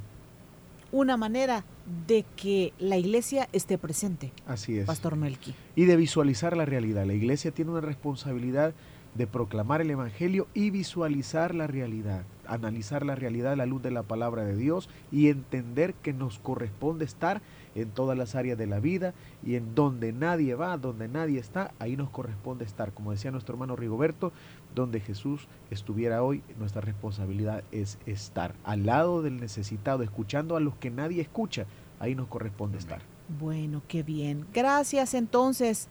una 0.92 1.16
manera 1.16 1.64
de 2.07 2.24
que 2.37 2.72
la 2.79 2.96
iglesia 2.96 3.48
esté 3.53 3.79
presente. 3.79 4.33
Así 4.46 4.79
es. 4.79 4.87
Pastor 4.87 5.16
Melqui. 5.16 5.55
Y 5.77 5.85
de 5.85 5.96
visualizar 5.96 6.57
la 6.57 6.64
realidad. 6.64 7.07
La 7.07 7.14
iglesia 7.14 7.51
tiene 7.51 7.70
una 7.70 7.81
responsabilidad 7.81 8.74
de 9.14 9.27
proclamar 9.27 9.81
el 9.81 9.90
Evangelio 9.90 10.46
y 10.55 10.70
visualizar 10.70 11.55
la 11.55 11.66
realidad, 11.66 12.22
analizar 12.46 13.05
la 13.05 13.14
realidad 13.14 13.53
a 13.53 13.57
la 13.57 13.66
luz 13.66 13.83
de 13.83 13.90
la 13.90 14.03
palabra 14.03 14.44
de 14.44 14.57
Dios 14.57 14.88
y 15.11 15.29
entender 15.29 15.94
que 15.94 16.12
nos 16.12 16.38
corresponde 16.38 17.05
estar 17.05 17.42
en 17.74 17.90
todas 17.90 18.16
las 18.16 18.35
áreas 18.35 18.59
de 18.59 18.66
la 18.66 18.81
vida 18.81 19.14
y 19.44 19.54
en 19.57 19.74
donde 19.74 20.12
nadie 20.12 20.54
va, 20.54 20.76
donde 20.76 21.09
nadie 21.09 21.38
está, 21.38 21.72
ahí 21.78 21.96
nos 21.96 22.11
corresponde 22.11 22.64
estar. 22.64 22.92
Como 22.92 23.11
decía 23.11 23.31
nuestro 23.31 23.54
hermano 23.54 23.76
Rigoberto, 23.76 24.33
donde 24.74 25.00
Jesús 25.00 25.48
estuviera 25.70 26.22
hoy, 26.22 26.42
nuestra 26.59 26.81
responsabilidad 26.81 27.64
es 27.72 27.98
estar 28.07 28.54
al 28.64 28.87
lado 28.87 29.22
del 29.22 29.40
necesitado, 29.40 30.02
escuchando 30.02 30.57
a 30.57 30.61
los 30.61 30.74
que 30.76 30.90
nadie 30.90 31.22
escucha, 31.22 31.66
ahí 32.00 32.14
nos 32.14 32.28
corresponde 32.28 32.78
estar. 32.78 33.02
Bueno, 33.40 33.83
qué 33.88 34.02
bien. 34.02 34.46
Gracias 34.52 35.14
entonces. 35.14 35.88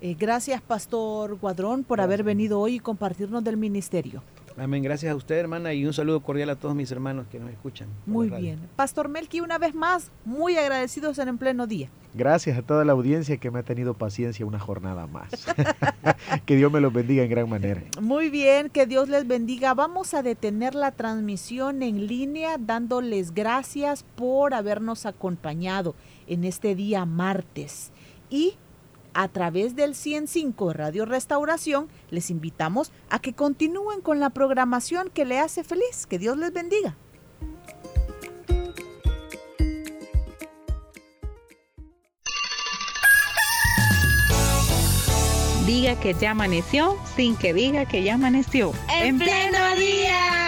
Eh, 0.00 0.14
gracias, 0.18 0.62
Pastor 0.62 1.36
Guadrón, 1.38 1.82
por 1.82 2.00
haber 2.00 2.22
venido 2.22 2.60
hoy 2.60 2.76
y 2.76 2.80
compartirnos 2.80 3.42
del 3.42 3.56
ministerio. 3.56 4.22
Amén. 4.58 4.82
Gracias 4.82 5.12
a 5.12 5.16
usted, 5.16 5.36
hermana, 5.36 5.72
y 5.72 5.86
un 5.86 5.92
saludo 5.92 6.20
cordial 6.20 6.50
a 6.50 6.56
todos 6.56 6.74
mis 6.74 6.90
hermanos 6.90 7.26
que 7.30 7.38
nos 7.38 7.50
escuchan. 7.50 7.88
Muy 8.06 8.28
bien. 8.28 8.58
Pastor 8.76 9.08
Melqui, 9.08 9.40
una 9.40 9.58
vez 9.58 9.74
más, 9.74 10.10
muy 10.24 10.56
agradecidos 10.56 11.18
en 11.18 11.28
el 11.28 11.38
pleno 11.38 11.66
día. 11.66 11.88
Gracias 12.14 12.58
a 12.58 12.62
toda 12.62 12.84
la 12.84 12.92
audiencia 12.92 13.36
que 13.36 13.50
me 13.50 13.60
ha 13.60 13.62
tenido 13.62 13.94
paciencia 13.94 14.44
una 14.46 14.58
jornada 14.58 15.06
más. 15.06 15.28
que 16.46 16.56
Dios 16.56 16.72
me 16.72 16.80
los 16.80 16.92
bendiga 16.92 17.22
en 17.22 17.30
gran 17.30 17.48
manera. 17.48 17.82
Muy 18.00 18.30
bien, 18.30 18.70
que 18.70 18.86
Dios 18.86 19.08
les 19.08 19.26
bendiga. 19.26 19.74
Vamos 19.74 20.14
a 20.14 20.22
detener 20.22 20.74
la 20.74 20.90
transmisión 20.90 21.82
en 21.82 22.06
línea 22.06 22.56
dándoles 22.58 23.34
gracias 23.34 24.04
por 24.16 24.54
habernos 24.54 25.06
acompañado 25.06 25.94
en 26.26 26.44
este 26.44 26.74
día 26.74 27.04
martes. 27.04 27.92
Y 28.30 28.54
a 29.18 29.26
través 29.26 29.74
del 29.74 29.96
105 29.96 30.72
Radio 30.72 31.04
Restauración, 31.04 31.88
les 32.08 32.30
invitamos 32.30 32.92
a 33.10 33.18
que 33.18 33.32
continúen 33.32 34.00
con 34.00 34.20
la 34.20 34.30
programación 34.30 35.10
que 35.12 35.24
le 35.24 35.40
hace 35.40 35.64
feliz. 35.64 36.06
Que 36.08 36.20
Dios 36.20 36.38
les 36.38 36.52
bendiga. 36.52 36.96
Diga 45.66 45.98
que 45.98 46.14
ya 46.14 46.30
amaneció 46.30 46.96
sin 47.16 47.34
que 47.34 47.52
diga 47.52 47.86
que 47.86 48.04
ya 48.04 48.14
amaneció. 48.14 48.72
En 48.88 49.18
pleno 49.18 49.74
día. 49.74 50.47